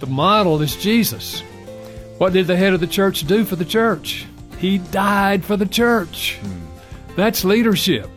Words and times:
The 0.00 0.06
model 0.06 0.60
is 0.62 0.76
Jesus. 0.76 1.40
What 2.16 2.32
did 2.32 2.46
the 2.46 2.56
head 2.56 2.72
of 2.72 2.80
the 2.80 2.86
church 2.86 3.26
do 3.26 3.44
for 3.44 3.56
the 3.56 3.64
church? 3.64 4.26
He 4.58 4.78
died 4.78 5.44
for 5.44 5.56
the 5.56 5.66
church. 5.66 6.38
That's 7.16 7.44
leadership. 7.44 8.08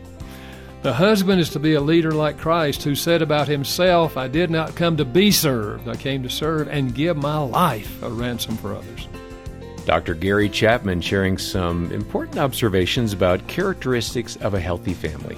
The 0.80 0.92
husband 0.92 1.40
is 1.40 1.50
to 1.50 1.58
be 1.58 1.74
a 1.74 1.80
leader 1.80 2.12
like 2.12 2.38
Christ, 2.38 2.82
who 2.82 2.94
said 2.94 3.22
about 3.22 3.48
himself, 3.48 4.16
I 4.16 4.28
did 4.28 4.50
not 4.50 4.74
come 4.76 4.96
to 4.98 5.04
be 5.04 5.30
served, 5.30 5.88
I 5.88 5.96
came 5.96 6.22
to 6.22 6.30
serve 6.30 6.68
and 6.68 6.94
give 6.94 7.16
my 7.16 7.38
life 7.38 8.02
a 8.02 8.10
ransom 8.10 8.56
for 8.56 8.74
others. 8.74 9.08
Dr. 9.86 10.14
Gary 10.14 10.48
Chapman 10.48 11.02
sharing 11.02 11.36
some 11.36 11.92
important 11.92 12.38
observations 12.38 13.12
about 13.12 13.46
characteristics 13.46 14.36
of 14.36 14.54
a 14.54 14.60
healthy 14.60 14.94
family. 14.94 15.36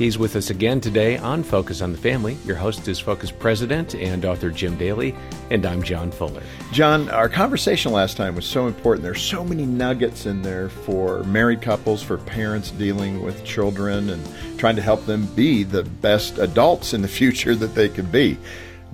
He's 0.00 0.16
with 0.16 0.34
us 0.34 0.48
again 0.48 0.80
today 0.80 1.18
on 1.18 1.42
Focus 1.42 1.82
on 1.82 1.92
the 1.92 1.98
Family. 1.98 2.38
Your 2.46 2.56
host 2.56 2.88
is 2.88 2.98
Focus 2.98 3.30
President 3.30 3.94
and 3.94 4.24
author 4.24 4.48
Jim 4.48 4.78
Daly, 4.78 5.14
and 5.50 5.66
I'm 5.66 5.82
John 5.82 6.10
Fuller. 6.10 6.42
John, 6.72 7.10
our 7.10 7.28
conversation 7.28 7.92
last 7.92 8.16
time 8.16 8.34
was 8.34 8.46
so 8.46 8.66
important. 8.66 9.02
There's 9.02 9.20
so 9.20 9.44
many 9.44 9.66
nuggets 9.66 10.24
in 10.24 10.40
there 10.40 10.70
for 10.70 11.22
married 11.24 11.60
couples, 11.60 12.02
for 12.02 12.16
parents 12.16 12.70
dealing 12.70 13.22
with 13.22 13.44
children, 13.44 14.08
and 14.08 14.26
trying 14.58 14.76
to 14.76 14.80
help 14.80 15.04
them 15.04 15.26
be 15.34 15.64
the 15.64 15.82
best 15.82 16.38
adults 16.38 16.94
in 16.94 17.02
the 17.02 17.08
future 17.18 17.54
that 17.54 17.74
they 17.74 17.90
could 17.90 18.10
be. 18.10 18.38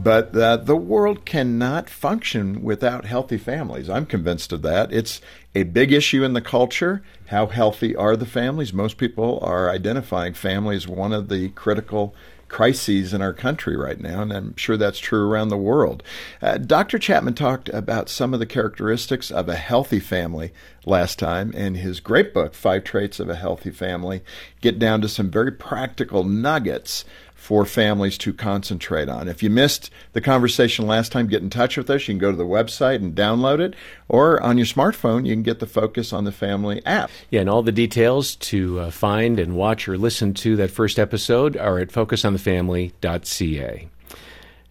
But 0.01 0.37
uh, 0.37 0.57
the 0.57 0.75
world 0.75 1.25
cannot 1.25 1.89
function 1.89 2.65
without 2.65 3.05
healthy 3.05 3.39
families. 3.39 3.89
I'm 3.89 4.07
convinced 4.07 4.53
of 4.53 4.63
that. 4.63 4.93
It's 4.93 5.21
a 5.55 5.63
big 5.63 5.93
issue 5.93 6.25
in 6.25 6.33
the 6.33 6.41
culture. 6.41 7.05
How 7.27 7.47
healthy 7.47 7.97
are 7.97 8.17
the 8.17 8.27
families? 8.27 8.73
Most 8.73 8.99
people 8.99 9.41
are 9.43 9.69
identifying 9.69 10.35
family 10.35 10.77
as 10.77 10.87
one 10.87 11.13
of 11.13 11.29
the 11.29 11.49
critical 11.51 12.15
crises 12.49 13.13
in 13.13 13.21
our 13.21 13.33
country 13.33 13.77
right 13.77 14.01
now, 14.01 14.23
and 14.23 14.33
I'm 14.33 14.57
sure 14.57 14.77
that's 14.77 15.01
true 15.01 15.29
around 15.29 15.49
the 15.49 15.57
world. 15.57 16.05
Uh, 16.41 16.59
Dr. 16.59 16.99
Chapman 16.99 17.35
talked 17.35 17.69
about 17.71 18.09
some 18.09 18.33
of 18.33 18.39
the 18.39 18.47
characteristics 18.47 19.33
of 19.33 19.49
a 19.49 19.57
healthy 19.57 19.99
family 19.99 20.53
last 20.85 21.19
time 21.19 21.53
in 21.53 21.75
his 21.75 21.99
great 21.99 22.33
book, 22.33 22.55
Five 22.55 22.85
Traits 22.85 23.19
of 23.19 23.29
a 23.29 23.35
Healthy 23.35 23.73
Family. 23.73 24.23
Get 24.61 24.79
down 24.79 25.01
to 25.01 25.09
some 25.09 25.31
very 25.31 25.51
practical 25.51 26.23
nuggets 26.23 27.05
for 27.37 27.65
families 27.65 28.19
to 28.19 28.33
concentrate 28.33 29.09
on. 29.09 29.29
If 29.29 29.41
you 29.43 29.51
missed 29.51 29.91
the 30.15 30.21
conversation 30.21 30.87
last 30.87 31.13
time, 31.13 31.29
get 31.29 31.43
in 31.43 31.51
touch 31.51 31.77
with 31.77 31.89
us. 31.89 32.09
You 32.09 32.15
can 32.15 32.19
go 32.19 32.33
to 32.33 32.37
the 32.37 32.45
website 32.45 32.97
and 32.97 33.15
download 33.15 33.61
it, 33.61 33.75
or 34.09 34.43
on 34.43 34.59
your 34.59 34.67
smartphone, 34.67 35.27
you 35.27 35.35
can 35.35 35.45
get 35.45 35.61
the 35.61 35.67
Focus 35.67 36.13
on 36.13 36.25
the 36.25 36.33
Family 36.33 36.85
app. 36.85 37.09
Yeah, 37.31 37.43
and 37.43 37.51
all 37.51 37.63
the 37.63 37.71
details 37.71 38.35
to 38.37 38.81
uh, 38.81 38.91
find 38.91 39.39
and 39.39 39.55
watch 39.55 39.87
or 39.87 39.97
listen 39.97 40.35
to 40.35 40.57
that 40.57 40.73
first 40.73 40.99
episode 40.99 41.57
are 41.57 41.79
at 41.79 41.91
focusonthefamily.ca. 41.91 43.89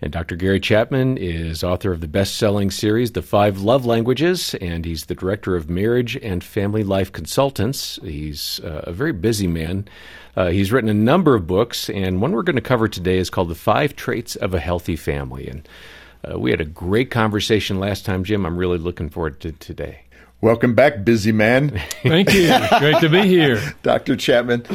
And 0.06 0.14
Dr. 0.14 0.36
Gary 0.36 0.60
Chapman 0.60 1.18
is 1.18 1.64
author 1.64 1.92
of 1.92 2.00
the 2.00 2.08
best 2.08 2.36
selling 2.36 2.70
series, 2.70 3.14
The 3.14 3.24
Five 3.24 3.62
Love 3.62 3.88
Languages, 3.88 4.54
and 4.62 4.86
he's 4.86 5.06
the 5.06 5.16
director 5.16 5.56
of 5.56 5.68
Marriage 5.68 6.16
and 6.18 6.44
Family 6.44 6.84
Life 6.84 7.12
Consultants. 7.12 7.98
He's 8.04 8.60
uh, 8.64 8.84
a 8.84 8.92
very 8.92 9.14
busy 9.14 9.48
man. 9.48 9.88
Uh, 10.36 10.50
he's 10.50 10.72
written 10.72 10.92
a 10.92 10.94
number 10.94 11.34
of 11.34 11.48
books, 11.48 11.90
and 11.90 12.22
one 12.22 12.34
we're 12.34 12.44
going 12.44 12.56
to 12.56 12.62
cover 12.62 12.88
today 12.88 13.18
is 13.18 13.32
called 13.32 13.50
The 13.50 13.56
Five 13.56 13.96
Traits 13.96 14.36
of 14.36 14.54
a 14.54 14.60
Healthy 14.60 14.96
Family. 14.96 15.48
And 15.48 15.68
uh, 16.24 16.38
we 16.38 16.52
had 16.52 16.62
a 16.62 16.66
great 16.66 17.10
conversation 17.10 17.80
last 17.80 18.06
time, 18.06 18.24
Jim. 18.24 18.46
I'm 18.46 18.58
really 18.58 18.78
looking 18.78 19.10
forward 19.10 19.40
to 19.40 19.54
today. 19.54 20.02
Welcome 20.40 20.76
back, 20.76 21.04
busy 21.04 21.32
man. 21.32 21.82
Thank 22.04 22.32
you. 22.32 22.54
Great 22.78 23.00
to 23.00 23.10
be 23.10 23.24
here. 23.24 23.60
Dr. 23.82 24.16
Chapman. 24.16 24.68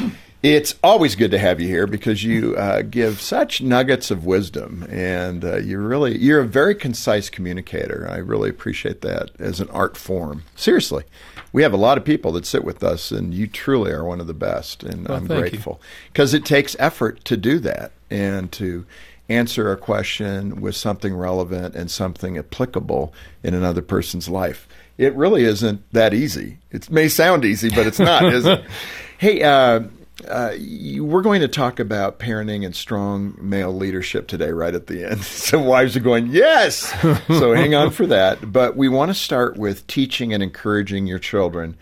It's 0.42 0.74
always 0.82 1.16
good 1.16 1.32
to 1.32 1.38
have 1.38 1.60
you 1.60 1.68
here 1.68 1.86
because 1.86 2.24
you 2.24 2.56
uh, 2.56 2.80
give 2.80 3.20
such 3.20 3.60
nuggets 3.60 4.10
of 4.10 4.24
wisdom, 4.24 4.86
and 4.88 5.44
uh, 5.44 5.58
you 5.58 5.78
really 5.78 6.16
you're 6.16 6.40
a 6.40 6.46
very 6.46 6.74
concise 6.74 7.28
communicator. 7.28 8.08
I 8.10 8.16
really 8.16 8.48
appreciate 8.48 9.02
that 9.02 9.32
as 9.38 9.60
an 9.60 9.68
art 9.68 9.98
form. 9.98 10.44
Seriously, 10.56 11.04
we 11.52 11.62
have 11.62 11.74
a 11.74 11.78
lot 11.78 11.98
of 11.98 12.06
people 12.06 12.32
that 12.32 12.46
sit 12.46 12.64
with 12.64 12.82
us, 12.82 13.10
and 13.10 13.34
you 13.34 13.48
truly 13.48 13.92
are 13.92 14.02
one 14.02 14.18
of 14.18 14.26
the 14.26 14.34
best, 14.34 14.82
and 14.82 15.06
Well, 15.06 15.18
I'm 15.18 15.26
grateful 15.26 15.78
because 16.10 16.32
it 16.32 16.46
takes 16.46 16.74
effort 16.78 17.22
to 17.26 17.36
do 17.36 17.58
that 17.58 17.92
and 18.10 18.50
to 18.52 18.86
answer 19.28 19.70
a 19.70 19.76
question 19.76 20.62
with 20.62 20.74
something 20.74 21.14
relevant 21.14 21.76
and 21.76 21.90
something 21.90 22.38
applicable 22.38 23.12
in 23.42 23.52
another 23.52 23.82
person's 23.82 24.28
life. 24.28 24.66
It 24.96 25.14
really 25.14 25.44
isn't 25.44 25.82
that 25.92 26.14
easy. 26.14 26.58
It 26.70 26.90
may 26.90 27.08
sound 27.08 27.44
easy, 27.44 27.68
but 27.68 27.86
it's 27.86 27.98
not, 27.98 28.24
is 28.24 28.46
it? 28.46 28.64
Hey, 29.18 29.42
uh, 29.42 29.80
uh, 30.28 30.53
you, 30.58 31.04
we're 31.04 31.22
going 31.22 31.41
to 31.41 31.48
talk 31.48 31.81
about 31.81 32.19
parenting 32.19 32.64
and 32.64 32.75
strong 32.75 33.36
male 33.41 33.75
leadership 33.75 34.26
today, 34.26 34.50
right 34.50 34.75
at 34.75 34.86
the 34.86 35.10
end. 35.10 35.22
so 35.25 35.60
wives 35.60 35.97
are 35.97 36.00
going, 36.00 36.28
yes! 36.28 36.91
so 37.28 37.54
hang 37.54 37.75
on 37.75 37.91
for 37.91 38.06
that. 38.06 38.53
But 38.53 38.76
we 38.76 38.88
want 38.88 39.10
to 39.10 39.14
start 39.14 39.56
with 39.56 39.86
teaching 39.86 40.32
and 40.32 40.42
encouraging 40.42 41.06
your 41.06 41.19
children 41.19 41.76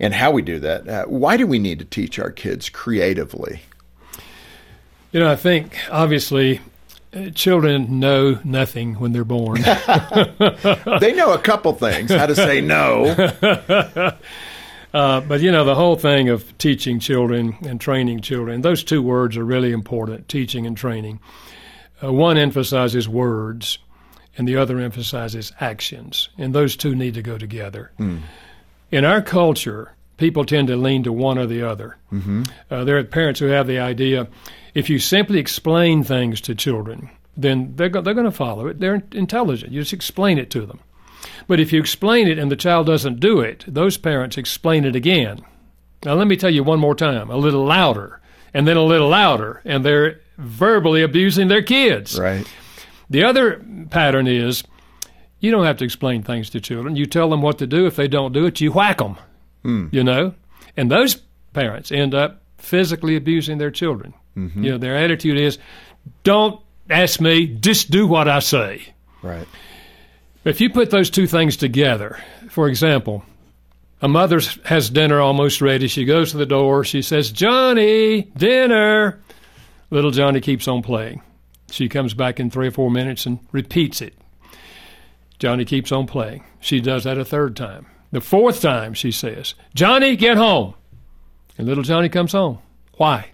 and 0.00 0.14
how 0.14 0.30
we 0.30 0.42
do 0.42 0.58
that. 0.60 0.88
Uh, 0.88 1.04
why 1.06 1.36
do 1.36 1.46
we 1.46 1.58
need 1.58 1.78
to 1.78 1.84
teach 1.84 2.18
our 2.18 2.30
kids 2.30 2.68
creatively? 2.68 3.62
You 5.12 5.20
know, 5.20 5.30
I 5.30 5.36
think 5.36 5.78
obviously 5.90 6.60
uh, 7.14 7.30
children 7.30 8.00
know 8.00 8.40
nothing 8.42 8.94
when 8.94 9.12
they're 9.12 9.24
born. 9.24 9.62
They 11.00 11.12
know 11.12 11.32
a 11.32 11.38
couple 11.38 11.72
things 11.74 12.10
how 12.10 12.26
to 12.26 12.34
say 12.34 12.60
no. 12.60 14.14
Uh, 14.94 15.20
but 15.20 15.40
you 15.40 15.50
know, 15.50 15.64
the 15.64 15.74
whole 15.74 15.96
thing 15.96 16.28
of 16.28 16.56
teaching 16.56 17.00
children 17.00 17.56
and 17.66 17.80
training 17.80 18.20
children, 18.20 18.60
those 18.60 18.84
two 18.84 19.02
words 19.02 19.36
are 19.36 19.44
really 19.44 19.72
important 19.72 20.28
teaching 20.28 20.66
and 20.66 20.76
training. 20.76 21.18
Uh, 22.02 22.12
one 22.12 22.38
emphasizes 22.38 23.08
words, 23.08 23.78
and 24.38 24.46
the 24.46 24.56
other 24.56 24.78
emphasizes 24.78 25.52
actions, 25.60 26.28
and 26.38 26.54
those 26.54 26.76
two 26.76 26.94
need 26.94 27.14
to 27.14 27.22
go 27.22 27.36
together. 27.36 27.90
In 28.90 29.04
our 29.04 29.20
culture, 29.20 29.92
people 30.16 30.44
tend 30.44 30.68
to 30.68 30.76
lean 30.76 31.02
to 31.02 31.12
one 31.12 31.38
or 31.38 31.46
the 31.46 31.62
other. 31.62 31.96
Mm-hmm. 32.12 32.44
Uh, 32.70 32.84
there 32.84 32.96
are 32.96 33.04
parents 33.04 33.40
who 33.40 33.46
have 33.46 33.66
the 33.66 33.80
idea 33.80 34.28
if 34.74 34.90
you 34.90 34.98
simply 34.98 35.38
explain 35.38 36.02
things 36.02 36.40
to 36.42 36.54
children, 36.54 37.10
then 37.36 37.74
they're, 37.76 37.88
go- 37.88 38.00
they're 38.00 38.14
going 38.14 38.24
to 38.24 38.32
follow 38.32 38.66
it. 38.66 38.78
They're 38.80 39.02
intelligent. 39.12 39.72
You 39.72 39.80
just 39.80 39.92
explain 39.92 40.38
it 40.38 40.50
to 40.50 40.66
them. 40.66 40.80
But 41.46 41.60
if 41.60 41.72
you 41.72 41.80
explain 41.80 42.28
it 42.28 42.38
and 42.38 42.50
the 42.50 42.56
child 42.56 42.86
doesn't 42.86 43.20
do 43.20 43.40
it, 43.40 43.64
those 43.66 43.96
parents 43.96 44.38
explain 44.38 44.84
it 44.84 44.96
again. 44.96 45.44
Now, 46.04 46.14
let 46.14 46.26
me 46.26 46.36
tell 46.36 46.50
you 46.50 46.62
one 46.62 46.80
more 46.80 46.94
time 46.94 47.30
a 47.30 47.36
little 47.36 47.64
louder, 47.64 48.20
and 48.52 48.68
then 48.68 48.76
a 48.76 48.82
little 48.82 49.08
louder, 49.08 49.60
and 49.64 49.84
they're 49.84 50.20
verbally 50.38 51.02
abusing 51.02 51.48
their 51.48 51.62
kids. 51.62 52.18
Right. 52.18 52.46
The 53.10 53.24
other 53.24 53.64
pattern 53.90 54.26
is 54.26 54.64
you 55.40 55.50
don't 55.50 55.64
have 55.64 55.76
to 55.78 55.84
explain 55.84 56.22
things 56.22 56.50
to 56.50 56.60
children. 56.60 56.96
You 56.96 57.06
tell 57.06 57.28
them 57.28 57.42
what 57.42 57.58
to 57.58 57.66
do. 57.66 57.86
If 57.86 57.96
they 57.96 58.08
don't 58.08 58.32
do 58.32 58.46
it, 58.46 58.60
you 58.60 58.72
whack 58.72 58.98
them. 58.98 59.16
Hmm. 59.62 59.88
You 59.92 60.04
know? 60.04 60.34
And 60.76 60.90
those 60.90 61.16
parents 61.52 61.92
end 61.92 62.14
up 62.14 62.42
physically 62.58 63.16
abusing 63.16 63.58
their 63.58 63.70
children. 63.70 64.14
Mm-hmm. 64.36 64.64
You 64.64 64.72
know, 64.72 64.78
their 64.78 64.96
attitude 64.96 65.38
is 65.38 65.58
don't 66.22 66.60
ask 66.90 67.20
me, 67.20 67.46
just 67.46 67.90
do 67.90 68.06
what 68.06 68.28
I 68.28 68.40
say. 68.40 68.82
Right. 69.22 69.46
If 70.44 70.60
you 70.60 70.68
put 70.68 70.90
those 70.90 71.08
two 71.08 71.26
things 71.26 71.56
together, 71.56 72.18
for 72.50 72.68
example, 72.68 73.24
a 74.02 74.08
mother 74.08 74.40
has 74.66 74.90
dinner 74.90 75.20
almost 75.20 75.62
ready. 75.62 75.88
She 75.88 76.04
goes 76.04 76.32
to 76.32 76.36
the 76.36 76.44
door. 76.44 76.84
She 76.84 77.00
says, 77.00 77.32
Johnny, 77.32 78.22
dinner. 78.36 79.22
Little 79.90 80.10
Johnny 80.10 80.42
keeps 80.42 80.68
on 80.68 80.82
playing. 80.82 81.22
She 81.70 81.88
comes 81.88 82.12
back 82.12 82.38
in 82.38 82.50
three 82.50 82.68
or 82.68 82.72
four 82.72 82.90
minutes 82.90 83.24
and 83.24 83.38
repeats 83.52 84.02
it. 84.02 84.14
Johnny 85.38 85.64
keeps 85.64 85.90
on 85.90 86.06
playing. 86.06 86.44
She 86.60 86.80
does 86.80 87.04
that 87.04 87.18
a 87.18 87.24
third 87.24 87.56
time. 87.56 87.86
The 88.12 88.20
fourth 88.20 88.60
time, 88.60 88.92
she 88.94 89.10
says, 89.10 89.54
Johnny, 89.74 90.14
get 90.14 90.36
home. 90.36 90.74
And 91.56 91.66
little 91.66 91.82
Johnny 91.82 92.08
comes 92.08 92.32
home. 92.32 92.58
Why? 92.96 93.30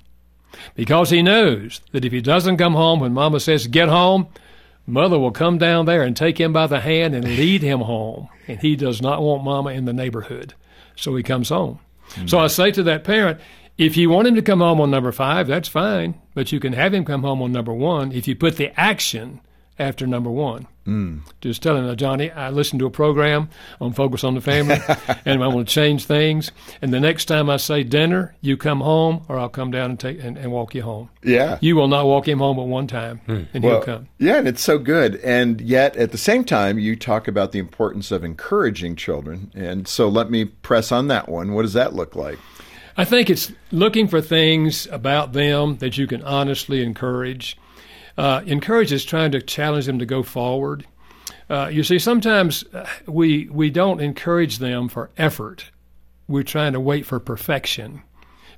Because 0.74 1.10
he 1.10 1.22
knows 1.22 1.80
that 1.92 2.04
if 2.04 2.12
he 2.12 2.20
doesn't 2.20 2.56
come 2.56 2.74
home 2.74 3.00
when 3.00 3.12
Mama 3.12 3.40
says, 3.40 3.66
get 3.66 3.88
home, 3.88 4.28
Mother 4.86 5.18
will 5.18 5.30
come 5.30 5.58
down 5.58 5.86
there 5.86 6.02
and 6.02 6.16
take 6.16 6.38
him 6.38 6.52
by 6.52 6.66
the 6.66 6.80
hand 6.80 7.14
and 7.14 7.24
lead 7.24 7.62
him 7.62 7.80
home. 7.80 8.28
And 8.48 8.58
he 8.60 8.76
does 8.76 9.00
not 9.00 9.22
want 9.22 9.44
Mama 9.44 9.70
in 9.70 9.84
the 9.84 9.92
neighborhood. 9.92 10.54
So 10.96 11.14
he 11.14 11.22
comes 11.22 11.48
home. 11.48 11.78
So 12.26 12.38
I 12.38 12.48
say 12.48 12.72
to 12.72 12.82
that 12.84 13.04
parent, 13.04 13.40
if 13.78 13.96
you 13.96 14.10
want 14.10 14.26
him 14.26 14.34
to 14.34 14.42
come 14.42 14.58
home 14.58 14.80
on 14.80 14.90
number 14.90 15.12
five, 15.12 15.46
that's 15.46 15.68
fine. 15.68 16.20
But 16.34 16.50
you 16.50 16.58
can 16.60 16.72
have 16.72 16.92
him 16.92 17.04
come 17.04 17.22
home 17.22 17.40
on 17.40 17.52
number 17.52 17.72
one 17.72 18.12
if 18.12 18.26
you 18.26 18.34
put 18.34 18.56
the 18.56 18.78
action 18.78 19.40
after 19.80 20.06
number 20.06 20.30
one. 20.30 20.68
Mm. 20.86 21.20
Just 21.40 21.62
telling 21.62 21.86
them, 21.86 21.96
Johnny, 21.96 22.30
I 22.30 22.50
listened 22.50 22.80
to 22.80 22.86
a 22.86 22.90
program 22.90 23.48
on 23.80 23.92
Focus 23.92 24.24
on 24.24 24.34
the 24.34 24.40
Family, 24.40 24.76
and 25.24 25.42
I 25.42 25.46
want 25.46 25.68
to 25.68 25.74
change 25.74 26.04
things. 26.04 26.50
And 26.82 26.92
the 26.92 27.00
next 27.00 27.26
time 27.26 27.48
I 27.48 27.58
say 27.58 27.82
dinner, 27.82 28.34
you 28.40 28.56
come 28.56 28.80
home, 28.80 29.24
or 29.28 29.38
I'll 29.38 29.48
come 29.48 29.70
down 29.70 29.90
and 29.90 30.00
take 30.00 30.22
and, 30.22 30.36
and 30.36 30.50
walk 30.50 30.74
you 30.74 30.82
home. 30.82 31.10
Yeah, 31.22 31.58
you 31.60 31.76
will 31.76 31.88
not 31.88 32.06
walk 32.06 32.26
him 32.26 32.38
home 32.38 32.58
at 32.58 32.66
one 32.66 32.86
time, 32.86 33.20
mm. 33.26 33.46
and 33.54 33.64
well, 33.64 33.76
he'll 33.76 33.82
come. 33.82 34.08
Yeah, 34.18 34.36
and 34.36 34.48
it's 34.48 34.62
so 34.62 34.78
good. 34.78 35.16
And 35.16 35.60
yet, 35.60 35.96
at 35.96 36.12
the 36.12 36.18
same 36.18 36.44
time, 36.44 36.78
you 36.78 36.96
talk 36.96 37.28
about 37.28 37.52
the 37.52 37.58
importance 37.58 38.10
of 38.10 38.24
encouraging 38.24 38.96
children. 38.96 39.50
And 39.54 39.86
so, 39.86 40.08
let 40.08 40.30
me 40.30 40.46
press 40.46 40.92
on 40.92 41.08
that 41.08 41.28
one. 41.28 41.52
What 41.52 41.62
does 41.62 41.74
that 41.74 41.94
look 41.94 42.16
like? 42.16 42.38
I 42.96 43.04
think 43.04 43.30
it's 43.30 43.52
looking 43.70 44.08
for 44.08 44.20
things 44.20 44.86
about 44.88 45.32
them 45.32 45.78
that 45.78 45.96
you 45.96 46.06
can 46.06 46.22
honestly 46.22 46.82
encourage. 46.82 47.56
Uh, 48.16 48.42
encourage 48.46 48.92
is 48.92 49.04
trying 49.04 49.32
to 49.32 49.40
challenge 49.40 49.86
them 49.86 49.98
to 49.98 50.06
go 50.06 50.22
forward. 50.22 50.86
Uh, 51.48 51.68
you 51.72 51.82
see, 51.82 51.98
sometimes 51.98 52.64
uh, 52.72 52.86
we 53.06 53.48
we 53.48 53.70
don't 53.70 54.00
encourage 54.00 54.58
them 54.58 54.88
for 54.88 55.10
effort. 55.16 55.70
We're 56.28 56.44
trying 56.44 56.74
to 56.74 56.80
wait 56.80 57.06
for 57.06 57.18
perfection. 57.18 58.02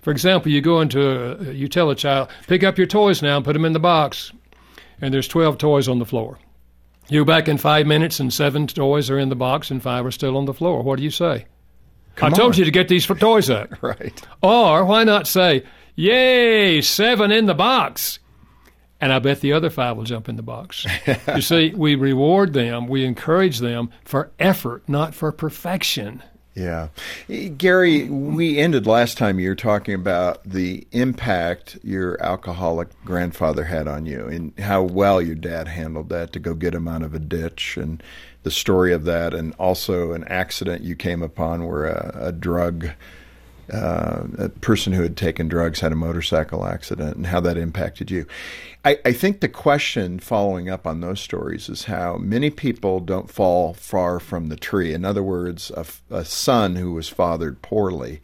For 0.03 0.11
example, 0.11 0.51
you 0.51 0.61
go 0.61 0.81
into 0.81 1.51
a, 1.51 1.53
you 1.53 1.69
tell 1.69 1.89
a 1.91 1.95
child, 1.95 2.29
pick 2.49 2.65
up 2.65 2.77
your 2.77 2.87
toys 2.87 3.23
now 3.23 3.37
and 3.37 3.45
put 3.45 3.55
them 3.55 3.65
in 3.65 3.73
the 3.73 3.79
box, 3.79 4.33
and 5.01 5.15
there's 5.15 5.29
12 5.29 5.59
toys 5.59 5.89
on 5.89 5.99
the 5.99 6.05
floor. 6.05 6.39
You 7.09 7.21
go 7.21 7.25
back 7.25 7.49
in 7.49 7.57
five 7.59 7.87
minutes 7.87 8.21
and 8.21 8.33
seven 8.33 8.67
toys 8.67 9.11
are 9.11 9.19
in 9.19 9.29
the 9.29 9.37
box 9.37 9.71
and 9.71 9.83
five 9.83 10.05
are 10.05 10.11
still 10.11 10.37
on 10.37 10.45
the 10.45 10.55
floor. 10.55 10.83
What 10.83 10.99
do 10.99 11.05
you 11.05 11.11
say? 11.11 11.47
Come 12.17 12.33
I 12.33 12.37
told 12.37 12.53
on. 12.55 12.59
you 12.59 12.65
to 12.65 12.71
get 12.71 12.89
these 12.89 13.07
toys 13.07 13.51
up. 13.51 13.71
right. 13.83 14.21
Or 14.43 14.85
why 14.85 15.05
not 15.05 15.27
say, 15.27 15.65
yay, 15.95 16.81
seven 16.81 17.31
in 17.33 17.47
the 17.47 17.55
box? 17.55 18.19
And 19.03 19.13
I 19.13 19.19
bet 19.19 19.41
the 19.41 19.53
other 19.53 19.69
five 19.69 19.97
will 19.97 20.05
jump 20.05 20.29
in 20.29 20.37
the 20.37 20.45
box. 20.45 20.87
you 21.35 21.43
see, 21.43 21.75
we 21.75 21.97
reward 21.97 22.53
them, 22.53 22.87
we 22.87 23.05
encourage 23.05 23.59
them 23.59 23.91
for 24.05 24.31
effort, 24.39 24.89
not 24.89 25.13
for 25.13 25.33
perfection. 25.33 26.23
Yeah. 26.55 26.89
Eh, 27.29 27.49
Gary, 27.49 28.09
we 28.09 28.59
ended 28.59 28.87
last 28.87 29.19
time 29.19 29.41
you 29.41 29.49
were 29.49 29.57
talking 29.57 29.95
about 29.95 30.45
the 30.45 30.87
impact 30.93 31.79
your 31.83 32.23
alcoholic 32.23 32.89
grandfather 33.05 33.65
had 33.65 33.89
on 33.89 34.07
you 34.07 34.27
and 34.27 34.57
how 34.61 34.83
well 34.83 35.21
your 35.21 35.35
dad 35.35 35.67
handled 35.67 36.09
that 36.11 36.33
to 36.35 36.39
go 36.39 36.55
get 36.55 36.73
him 36.73 36.87
out 36.87 37.03
of 37.03 37.13
a 37.13 37.19
ditch 37.19 37.77
and 37.77 38.01
the 38.45 38.53
story 38.53 38.93
of 38.93 39.05
that, 39.05 39.35
and 39.35 39.53
also 39.59 40.13
an 40.13 40.25
accident 40.25 40.83
you 40.83 40.95
came 40.95 41.23
upon 41.23 41.67
where 41.67 41.87
a, 41.87 42.27
a 42.29 42.33
drug. 42.33 42.91
Uh, 43.73 44.25
a 44.39 44.49
person 44.49 44.93
who 44.93 45.03
had 45.03 45.17
taken 45.17 45.49
drugs 45.49 45.81
had 45.81 45.93
a 45.93 45.97
motorcycle 45.97 46.65
accident 46.67 47.17
and 47.17 47.27
how 47.27 47.41
that 47.41 47.57
impacted 47.57 48.11
you. 48.11 48.27
I, 48.85 48.99
I, 49.05 49.13
think 49.13 49.41
the 49.41 49.49
question 49.49 50.19
following 50.19 50.69
up 50.69 50.87
on 50.87 51.01
those 51.01 51.21
stories 51.21 51.69
is 51.69 51.85
how 51.85 52.17
many 52.17 52.51
people 52.51 52.99
don't 52.99 53.31
fall 53.31 53.73
far 53.73 54.19
from 54.19 54.49
the 54.49 54.57
tree. 54.57 54.93
In 54.93 55.05
other 55.05 55.23
words, 55.23 55.71
a, 55.77 55.87
a 56.11 56.25
son 56.25 56.75
who 56.75 56.93
was 56.93 57.09
fathered 57.09 57.63
poorly 57.63 58.21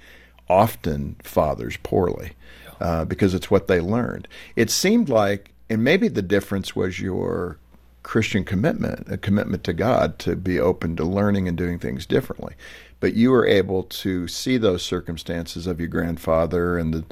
often 0.48 1.16
fathers 1.22 1.76
poorly 1.82 2.32
uh, 2.80 3.04
because 3.04 3.34
it's 3.34 3.50
what 3.50 3.68
they 3.68 3.80
learned. 3.80 4.28
It 4.56 4.70
seemed 4.70 5.08
like, 5.08 5.52
and 5.68 5.84
maybe 5.84 6.08
the 6.08 6.22
difference 6.22 6.74
was 6.74 7.00
your 7.00 7.58
Christian 8.02 8.44
commitment, 8.44 9.06
a 9.10 9.18
commitment 9.18 9.64
to 9.64 9.72
God 9.72 10.18
to 10.20 10.34
be 10.34 10.58
open 10.58 10.96
to 10.96 11.04
learning 11.04 11.46
and 11.46 11.58
doing 11.58 11.78
things 11.78 12.06
differently. 12.06 12.54
But 13.00 13.14
you 13.14 13.30
were 13.30 13.46
able 13.46 13.84
to 13.84 14.26
see 14.26 14.56
those 14.56 14.82
circumstances 14.82 15.66
of 15.66 15.78
your 15.78 15.88
grandfather 15.88 16.78
and 16.78 16.92
the 16.92 17.04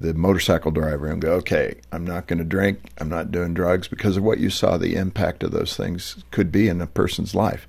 the 0.00 0.12
motorcycle 0.12 0.72
driver 0.72 1.06
and 1.06 1.22
go, 1.22 1.32
okay, 1.34 1.76
I'm 1.92 2.04
not 2.04 2.26
going 2.26 2.40
to 2.40 2.44
drink, 2.44 2.80
I'm 2.98 3.08
not 3.08 3.30
doing 3.30 3.54
drugs 3.54 3.86
because 3.86 4.16
of 4.16 4.24
what 4.24 4.40
you 4.40 4.50
saw 4.50 4.76
the 4.76 4.96
impact 4.96 5.44
of 5.44 5.52
those 5.52 5.76
things 5.76 6.24
could 6.32 6.50
be 6.50 6.68
in 6.68 6.80
a 6.80 6.86
person's 6.86 7.34
life. 7.34 7.68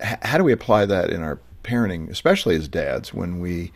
H- 0.00 0.18
how 0.22 0.38
do 0.38 0.44
we 0.44 0.52
apply 0.52 0.84
that 0.86 1.10
in 1.10 1.22
our 1.22 1.40
parenting, 1.64 2.10
especially 2.10 2.54
as 2.54 2.68
dads, 2.68 3.14
when 3.14 3.40
we 3.40 3.72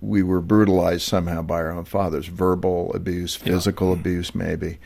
we 0.00 0.22
were 0.22 0.40
brutalized 0.40 1.02
somehow 1.02 1.42
by 1.42 1.56
our 1.56 1.72
own 1.72 1.84
fathers, 1.84 2.26
verbal 2.26 2.94
abuse, 2.94 3.34
physical 3.34 3.88
yeah. 3.88 3.94
abuse, 3.94 4.34
maybe 4.34 4.78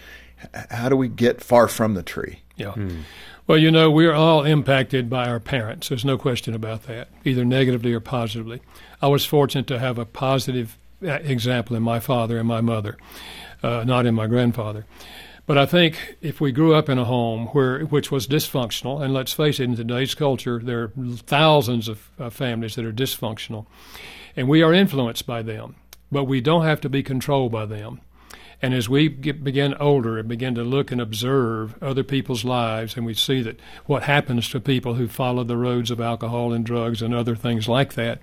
how 0.70 0.88
do 0.88 0.96
we 0.96 1.08
get 1.08 1.42
far 1.42 1.68
from 1.68 1.94
the 1.94 2.02
tree? 2.02 2.40
Yeah. 2.56 2.72
Hmm. 2.72 3.00
Well, 3.48 3.56
you 3.56 3.70
know, 3.70 3.90
we're 3.90 4.12
all 4.12 4.44
impacted 4.44 5.08
by 5.08 5.26
our 5.26 5.40
parents. 5.40 5.88
There's 5.88 6.04
no 6.04 6.18
question 6.18 6.52
about 6.52 6.82
that, 6.82 7.08
either 7.24 7.46
negatively 7.46 7.94
or 7.94 8.00
positively. 8.00 8.60
I 9.00 9.06
was 9.06 9.24
fortunate 9.24 9.66
to 9.68 9.78
have 9.78 9.96
a 9.96 10.04
positive 10.04 10.76
uh, 11.02 11.12
example 11.12 11.74
in 11.74 11.82
my 11.82 11.98
father 11.98 12.36
and 12.36 12.46
my 12.46 12.60
mother, 12.60 12.98
uh, 13.62 13.84
not 13.86 14.04
in 14.04 14.14
my 14.14 14.26
grandfather. 14.26 14.84
But 15.46 15.56
I 15.56 15.64
think 15.64 16.18
if 16.20 16.42
we 16.42 16.52
grew 16.52 16.74
up 16.74 16.90
in 16.90 16.98
a 16.98 17.06
home 17.06 17.46
where 17.46 17.86
which 17.86 18.10
was 18.12 18.26
dysfunctional, 18.26 19.00
and 19.00 19.14
let's 19.14 19.32
face 19.32 19.58
it, 19.58 19.64
in 19.64 19.76
today's 19.76 20.14
culture, 20.14 20.60
there 20.62 20.82
are 20.82 20.92
thousands 21.16 21.88
of 21.88 22.10
uh, 22.18 22.28
families 22.28 22.74
that 22.74 22.84
are 22.84 22.92
dysfunctional, 22.92 23.64
and 24.36 24.46
we 24.46 24.62
are 24.62 24.74
influenced 24.74 25.26
by 25.26 25.40
them, 25.40 25.74
but 26.12 26.24
we 26.24 26.42
don't 26.42 26.66
have 26.66 26.82
to 26.82 26.90
be 26.90 27.02
controlled 27.02 27.52
by 27.52 27.64
them. 27.64 28.02
And 28.60 28.74
as 28.74 28.88
we 28.88 29.08
get, 29.08 29.44
begin 29.44 29.74
older 29.74 30.18
and 30.18 30.28
begin 30.28 30.54
to 30.56 30.64
look 30.64 30.90
and 30.90 31.00
observe 31.00 31.80
other 31.82 32.02
people's 32.02 32.44
lives, 32.44 32.96
and 32.96 33.06
we 33.06 33.14
see 33.14 33.40
that 33.42 33.60
what 33.86 34.02
happens 34.02 34.48
to 34.50 34.60
people 34.60 34.94
who 34.94 35.06
follow 35.06 35.44
the 35.44 35.56
roads 35.56 35.90
of 35.90 36.00
alcohol 36.00 36.52
and 36.52 36.66
drugs 36.66 37.00
and 37.00 37.14
other 37.14 37.36
things 37.36 37.68
like 37.68 37.94
that, 37.94 38.18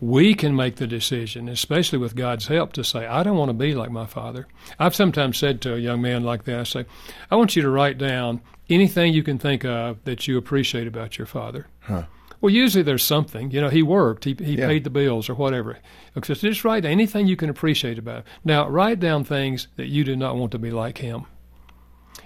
we 0.00 0.34
can 0.34 0.56
make 0.56 0.76
the 0.76 0.88
decision, 0.88 1.48
especially 1.48 1.98
with 1.98 2.16
God's 2.16 2.48
help, 2.48 2.72
to 2.72 2.82
say, 2.82 3.06
I 3.06 3.22
don't 3.22 3.38
want 3.38 3.50
to 3.50 3.54
be 3.54 3.74
like 3.74 3.90
my 3.90 4.06
father. 4.06 4.46
I've 4.78 4.94
sometimes 4.94 5.38
said 5.38 5.60
to 5.62 5.74
a 5.74 5.78
young 5.78 6.02
man 6.02 6.24
like 6.24 6.44
that, 6.44 6.58
I 6.58 6.64
say, 6.64 6.86
I 7.30 7.36
want 7.36 7.54
you 7.54 7.62
to 7.62 7.70
write 7.70 7.96
down 7.96 8.40
anything 8.68 9.14
you 9.14 9.22
can 9.22 9.38
think 9.38 9.64
of 9.64 10.02
that 10.04 10.26
you 10.26 10.36
appreciate 10.36 10.88
about 10.88 11.16
your 11.16 11.26
father. 11.26 11.68
Huh. 11.80 12.04
Well, 12.44 12.52
usually 12.52 12.82
there's 12.82 13.02
something. 13.02 13.52
You 13.52 13.62
know, 13.62 13.70
he 13.70 13.82
worked, 13.82 14.24
he, 14.24 14.36
he 14.38 14.58
yeah. 14.58 14.66
paid 14.66 14.84
the 14.84 14.90
bills 14.90 15.30
or 15.30 15.34
whatever. 15.34 15.78
So 16.22 16.34
just 16.34 16.62
write 16.62 16.84
anything 16.84 17.26
you 17.26 17.36
can 17.36 17.48
appreciate 17.48 17.98
about 17.98 18.16
him. 18.16 18.24
Now, 18.44 18.68
write 18.68 19.00
down 19.00 19.24
things 19.24 19.68
that 19.76 19.86
you 19.86 20.04
do 20.04 20.14
not 20.14 20.36
want 20.36 20.52
to 20.52 20.58
be 20.58 20.70
like 20.70 20.98
him. 20.98 21.24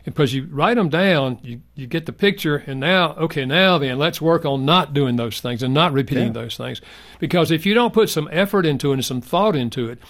Because 0.02 0.34
you 0.34 0.48
write 0.50 0.74
them 0.74 0.88
down, 0.88 1.38
you, 1.44 1.60
you 1.76 1.86
get 1.86 2.06
the 2.06 2.12
picture, 2.12 2.56
and 2.56 2.80
now, 2.80 3.12
okay, 3.12 3.44
now 3.44 3.78
then, 3.78 3.96
let's 3.96 4.20
work 4.20 4.44
on 4.44 4.64
not 4.64 4.92
doing 4.92 5.14
those 5.14 5.40
things 5.40 5.62
and 5.62 5.72
not 5.72 5.92
repeating 5.92 6.34
yeah. 6.34 6.42
those 6.42 6.56
things. 6.56 6.80
Because 7.20 7.52
if 7.52 7.64
you 7.64 7.74
don't 7.74 7.94
put 7.94 8.08
some 8.08 8.28
effort 8.32 8.66
into 8.66 8.90
it 8.90 8.94
and 8.94 9.04
some 9.04 9.20
thought 9.20 9.54
into 9.54 9.88
it, 9.88 10.00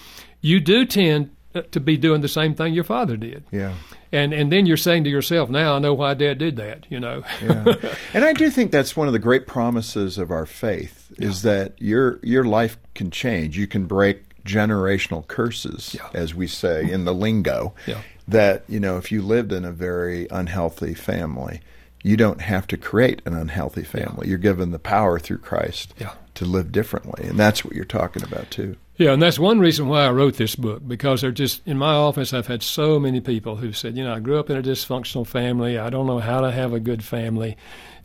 you 0.41 0.59
do 0.59 0.87
tend 0.87 1.29
to 1.71 1.79
be 1.79 1.97
doing 1.97 2.21
the 2.21 2.27
same 2.27 2.53
thing 2.53 2.73
your 2.73 2.83
father 2.83 3.17
did. 3.17 3.43
Yeah. 3.51 3.73
And 4.11 4.33
and 4.33 4.51
then 4.51 4.65
you're 4.65 4.77
saying 4.77 5.03
to 5.05 5.09
yourself, 5.09 5.49
now 5.49 5.75
I 5.75 5.79
know 5.79 5.93
why 5.93 6.13
dad 6.13 6.37
did 6.37 6.57
that, 6.57 6.85
you 6.89 6.99
know. 6.99 7.23
yeah. 7.41 7.75
And 8.13 8.23
I 8.23 8.33
do 8.33 8.49
think 8.49 8.71
that's 8.71 8.95
one 8.95 9.07
of 9.07 9.13
the 9.13 9.19
great 9.19 9.47
promises 9.47 10.17
of 10.17 10.31
our 10.31 10.45
faith 10.45 11.11
is 11.17 11.43
yeah. 11.43 11.51
that 11.51 11.81
your 11.81 12.19
your 12.23 12.43
life 12.43 12.77
can 12.93 13.11
change. 13.11 13.57
You 13.57 13.67
can 13.67 13.85
break 13.85 14.43
generational 14.43 15.25
curses, 15.27 15.95
yeah. 15.95 16.09
as 16.13 16.33
we 16.33 16.47
say 16.47 16.89
in 16.89 17.05
the 17.05 17.13
lingo. 17.13 17.73
Yeah. 17.85 18.01
That, 18.27 18.63
you 18.67 18.79
know, 18.79 18.97
if 18.97 19.11
you 19.11 19.23
lived 19.23 19.51
in 19.51 19.65
a 19.65 19.71
very 19.71 20.27
unhealthy 20.29 20.93
family, 20.93 21.61
you 22.03 22.15
don't 22.15 22.41
have 22.41 22.67
to 22.67 22.77
create 22.77 23.23
an 23.25 23.33
unhealthy 23.33 23.83
family. 23.83 24.27
You're 24.27 24.37
given 24.37 24.69
the 24.69 24.77
power 24.77 25.17
through 25.17 25.39
Christ 25.39 25.95
to 26.35 26.45
live 26.45 26.71
differently. 26.71 27.27
And 27.27 27.39
that's 27.39 27.65
what 27.65 27.73
you're 27.73 27.85
talking 27.85 28.23
about 28.23 28.51
too. 28.51 28.77
Yeah, 28.99 29.13
and 29.13 29.21
that's 29.21 29.39
one 29.39 29.59
reason 29.59 29.87
why 29.87 30.03
I 30.03 30.11
wrote 30.11 30.35
this 30.35 30.57
book 30.57 30.85
because 30.85 31.21
they're 31.21 31.31
just 31.31 31.65
in 31.65 31.77
my 31.77 31.93
office. 31.93 32.33
I've 32.33 32.47
had 32.47 32.61
so 32.61 32.99
many 32.99 33.21
people 33.21 33.55
who 33.55 33.71
said, 33.71 33.95
you 33.95 34.03
know, 34.03 34.13
I 34.13 34.19
grew 34.19 34.37
up 34.37 34.49
in 34.49 34.57
a 34.57 34.61
dysfunctional 34.61 35.25
family. 35.25 35.77
I 35.77 35.89
don't 35.89 36.05
know 36.05 36.19
how 36.19 36.41
to 36.41 36.51
have 36.51 36.73
a 36.73 36.81
good 36.81 37.01
family, 37.01 37.55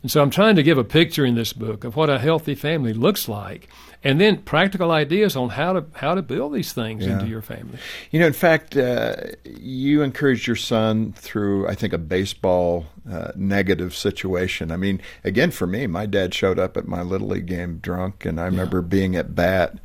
and 0.01 0.09
so 0.09 0.21
I'm 0.21 0.29
trying 0.29 0.55
to 0.55 0.63
give 0.63 0.77
a 0.77 0.85
picture 0.85 1.25
in 1.25 1.35
this 1.35 1.51
book 1.51 1.83
of 1.83 1.97
what 1.97 2.09
a 2.09 2.17
healthy 2.17 2.55
family 2.55 2.93
looks 2.93 3.27
like, 3.27 3.67
and 4.05 4.21
then 4.21 4.37
practical 4.43 4.89
ideas 4.89 5.35
on 5.35 5.49
how 5.49 5.73
to 5.73 5.85
how 5.95 6.15
to 6.15 6.21
build 6.21 6.53
these 6.53 6.71
things 6.71 7.05
yeah. 7.05 7.15
into 7.15 7.27
your 7.27 7.41
family. 7.41 7.77
You 8.11 8.21
know, 8.21 8.27
in 8.27 8.31
fact, 8.31 8.77
uh, 8.77 9.17
you 9.43 10.01
encouraged 10.01 10.47
your 10.47 10.55
son 10.55 11.11
through, 11.11 11.67
I 11.67 11.75
think, 11.75 11.91
a 11.91 11.97
baseball 11.97 12.85
uh, 13.11 13.33
negative 13.35 13.93
situation. 13.93 14.71
I 14.71 14.77
mean, 14.77 15.01
again, 15.25 15.51
for 15.51 15.67
me, 15.67 15.87
my 15.87 16.05
dad 16.05 16.33
showed 16.33 16.57
up 16.57 16.77
at 16.77 16.87
my 16.87 17.01
little 17.01 17.27
league 17.27 17.47
game 17.47 17.79
drunk, 17.79 18.23
and 18.23 18.39
I 18.39 18.45
remember 18.45 18.77
yeah. 18.77 18.87
being 18.87 19.17
at 19.17 19.35
bat 19.35 19.77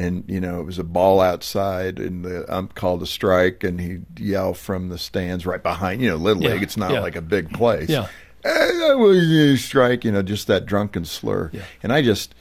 and 0.00 0.24
you 0.26 0.40
know 0.40 0.60
it 0.60 0.64
was 0.64 0.78
a 0.78 0.84
ball 0.84 1.20
outside 1.20 1.98
and 1.98 2.24
the 2.24 2.52
ump 2.52 2.74
called 2.74 3.02
a 3.02 3.06
strike 3.06 3.62
and 3.62 3.80
he'd 3.80 4.18
yell 4.18 4.54
from 4.54 4.88
the 4.88 4.98
stands 4.98 5.44
right 5.44 5.62
behind 5.62 6.00
you 6.00 6.08
know 6.08 6.16
little 6.16 6.42
yeah, 6.42 6.50
league 6.50 6.62
it's 6.62 6.76
not 6.76 6.90
yeah. 6.90 7.00
like 7.00 7.16
a 7.16 7.22
big 7.22 7.50
place 7.52 7.88
yeah 7.88 8.08
that 8.42 8.96
was 8.98 9.30
a 9.30 9.56
strike 9.56 10.04
you 10.04 10.10
know 10.10 10.22
just 10.22 10.46
that 10.46 10.64
drunken 10.64 11.04
slur 11.04 11.50
yeah. 11.52 11.62
and 11.82 11.92
i 11.92 12.00
just 12.00 12.34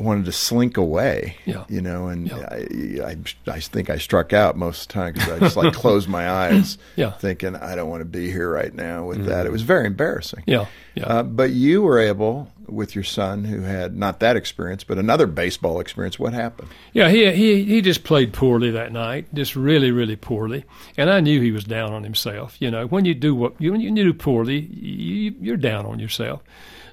wanted 0.00 0.24
to 0.24 0.32
slink 0.32 0.76
away 0.76 1.36
yeah. 1.44 1.64
you 1.68 1.80
know 1.80 2.08
and 2.08 2.32
I, 2.32 2.66
I, 3.04 3.16
I 3.52 3.60
think 3.60 3.90
i 3.90 3.98
struck 3.98 4.32
out 4.32 4.56
most 4.56 4.82
of 4.82 4.88
the 4.88 4.94
time 4.94 5.12
because 5.14 5.28
i 5.30 5.38
just 5.38 5.56
like 5.56 5.72
closed 5.74 6.08
my 6.08 6.30
eyes 6.30 6.78
yeah. 6.96 7.10
thinking 7.12 7.56
i 7.56 7.74
don't 7.74 7.88
want 7.88 8.00
to 8.00 8.06
be 8.06 8.30
here 8.30 8.50
right 8.50 8.72
now 8.72 9.06
with 9.06 9.18
mm-hmm. 9.18 9.28
that 9.28 9.46
it 9.46 9.52
was 9.52 9.62
very 9.62 9.86
embarrassing 9.86 10.44
yeah, 10.46 10.66
yeah. 10.94 11.06
Uh, 11.06 11.22
but 11.22 11.50
you 11.50 11.82
were 11.82 11.98
able 11.98 12.48
with 12.68 12.94
your 12.94 13.04
son 13.04 13.44
who 13.44 13.62
had 13.62 13.96
not 13.96 14.20
that 14.20 14.36
experience, 14.36 14.84
but 14.84 14.98
another 14.98 15.26
baseball 15.26 15.80
experience. 15.80 16.18
What 16.18 16.32
happened? 16.32 16.68
Yeah, 16.92 17.08
he 17.08 17.30
he 17.32 17.64
he 17.64 17.80
just 17.80 18.04
played 18.04 18.32
poorly 18.32 18.70
that 18.72 18.92
night, 18.92 19.32
just 19.34 19.56
really 19.56 19.90
really 19.90 20.16
poorly, 20.16 20.64
and 20.96 21.10
I 21.10 21.20
knew 21.20 21.40
he 21.40 21.50
was 21.50 21.64
down 21.64 21.92
on 21.92 22.04
himself. 22.04 22.56
You 22.60 22.70
know, 22.70 22.86
when 22.86 23.04
you 23.04 23.14
do 23.14 23.34
what 23.34 23.54
you 23.58 23.72
when 23.72 23.80
you 23.80 23.94
do 23.94 24.14
poorly, 24.14 24.60
you, 24.60 25.34
you're 25.40 25.56
down 25.56 25.86
on 25.86 25.98
yourself. 25.98 26.42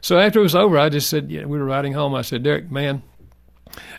So 0.05 0.19
after 0.19 0.37
it 0.37 0.43
was 0.43 0.53
over, 0.53 0.77
I 0.77 0.89
just 0.89 1.09
said, 1.09 1.31
yeah, 1.31 1.45
we 1.45 1.57
were 1.57 1.65
riding 1.65 1.93
home. 1.93 2.13
I 2.13 2.21
said, 2.21 2.43
Derek, 2.43 2.69
man, 2.69 3.01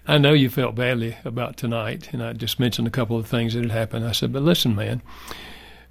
I 0.07 0.19
know 0.19 0.35
you 0.35 0.49
felt 0.49 0.77
badly 0.77 1.17
about 1.25 1.57
tonight, 1.57 2.11
and 2.13 2.23
I 2.23 2.33
just 2.33 2.61
mentioned 2.61 2.87
a 2.87 2.93
couple 2.93 3.19
of 3.19 3.27
things 3.27 3.55
that 3.55 3.65
had 3.65 3.73
happened. 3.73 4.07
I 4.07 4.13
said, 4.13 4.33
but 4.33 4.43
listen, 4.43 4.77
man, 4.77 5.03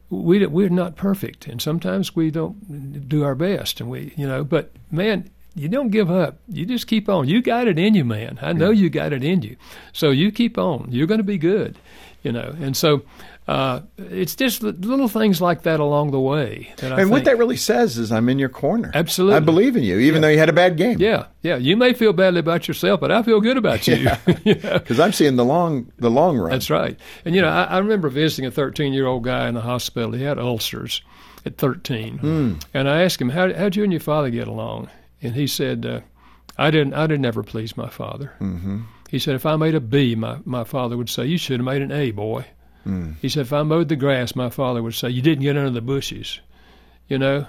we 0.09 0.45
we're 0.45 0.69
not 0.69 0.95
perfect, 0.95 1.47
and 1.47 1.61
sometimes 1.61 2.15
we 2.15 2.31
don't 2.31 3.09
do 3.09 3.25
our 3.25 3.35
best, 3.35 3.81
and 3.81 3.89
we, 3.89 4.13
you 4.15 4.25
know, 4.25 4.45
but 4.45 4.71
man, 4.89 5.29
you 5.53 5.67
don't 5.67 5.89
give 5.89 6.09
up. 6.09 6.37
You 6.47 6.65
just 6.65 6.87
keep 6.87 7.09
on. 7.09 7.27
You 7.27 7.41
got 7.41 7.67
it 7.67 7.77
in 7.77 7.93
you, 7.93 8.05
man. 8.05 8.39
I 8.41 8.53
know 8.53 8.71
you 8.71 8.89
got 8.89 9.11
it 9.11 9.21
in 9.21 9.41
you. 9.41 9.57
So 9.91 10.11
you 10.11 10.31
keep 10.31 10.57
on. 10.57 10.87
You're 10.91 11.07
going 11.07 11.19
to 11.19 11.25
be 11.25 11.37
good, 11.37 11.77
you 12.23 12.31
know. 12.31 12.55
And 12.61 12.77
so 12.77 13.03
uh, 13.47 13.81
it's 13.97 14.35
just 14.35 14.63
little 14.63 15.07
things 15.07 15.39
like 15.39 15.63
that 15.63 15.79
along 15.79 16.09
the 16.09 16.19
way. 16.19 16.73
and 16.81 16.95
think, 16.95 17.11
what 17.11 17.25
that 17.25 17.37
really 17.37 17.57
says 17.57 17.97
is, 17.99 18.11
I'm 18.11 18.27
in 18.27 18.39
your 18.39 18.49
corner. 18.49 18.89
Absolutely, 18.91 19.35
I 19.35 19.39
believe 19.39 19.75
in 19.75 19.83
you, 19.83 19.99
even 19.99 20.15
yeah. 20.15 20.21
though 20.21 20.27
you 20.29 20.37
had 20.39 20.49
a 20.49 20.53
bad 20.53 20.77
game. 20.77 20.99
Yeah, 20.99 21.27
yeah. 21.43 21.57
You 21.57 21.77
may 21.77 21.93
feel 21.93 22.11
badly 22.11 22.39
about 22.39 22.67
yourself, 22.67 22.99
but 22.99 23.11
I 23.11 23.21
feel 23.21 23.41
good 23.41 23.57
about 23.57 23.87
you. 23.87 24.09
Because 24.25 24.99
I'm 24.99 25.11
seeing 25.11 25.35
the 25.35 25.45
long, 25.45 25.91
the 25.97 26.09
long 26.09 26.39
run. 26.39 26.49
That's 26.49 26.71
right. 26.71 26.99
And 27.23 27.35
you 27.35 27.41
know, 27.41 27.49
I, 27.49 27.65
I 27.65 27.77
remember 27.77 28.09
visiting 28.09 28.47
a 28.47 28.51
13 28.51 28.93
year 28.93 29.05
old 29.05 29.23
guy 29.23 29.47
in 29.47 29.53
the 29.53 29.61
hospital. 29.61 30.11
He 30.11 30.23
had 30.23 30.39
ulcers 30.39 31.03
at 31.45 31.57
13, 31.59 32.19
mm. 32.19 32.63
and 32.73 32.89
I 32.89 33.03
asked 33.03 33.21
him, 33.21 33.29
"How 33.29 33.53
how'd 33.53 33.75
you 33.75 33.83
and 33.83 33.93
your 33.93 33.99
father 33.99 34.31
get 34.31 34.47
along?" 34.47 34.89
And 35.21 35.35
he 35.35 35.45
said, 35.45 35.85
uh, 35.85 35.99
"I 36.57 36.71
didn't. 36.71 36.95
I 36.95 37.05
didn't 37.05 37.25
ever 37.25 37.43
please 37.43 37.77
my 37.77 37.89
father." 37.89 38.33
Mm-hmm. 38.39 38.81
He 39.07 39.19
said, 39.19 39.35
"If 39.35 39.45
I 39.45 39.55
made 39.55 39.75
a 39.75 39.79
B, 39.79 40.15
my 40.15 40.39
my 40.45 40.63
father 40.63 40.97
would 40.97 41.09
say, 41.09 41.27
you 41.27 41.37
should 41.37 41.59
have 41.59 41.65
made 41.65 41.83
an 41.83 41.91
A, 41.91 42.09
boy." 42.09 42.45
Mm. 42.85 43.15
He 43.21 43.29
said, 43.29 43.41
if 43.41 43.53
I 43.53 43.63
mowed 43.63 43.89
the 43.89 43.95
grass, 43.95 44.35
my 44.35 44.49
father 44.49 44.81
would 44.83 44.93
say, 44.93 45.09
you 45.09 45.21
didn't 45.21 45.43
get 45.43 45.57
under 45.57 45.71
the 45.71 45.81
bushes, 45.81 46.39
you 47.07 47.17
know? 47.17 47.47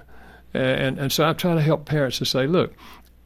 And, 0.55 0.99
and 0.99 1.13
so 1.13 1.29
I 1.29 1.33
try 1.35 1.55
to 1.55 1.61
help 1.61 1.85
parents 1.85 2.19
to 2.19 2.25
say, 2.25 2.47
look, 2.47 2.75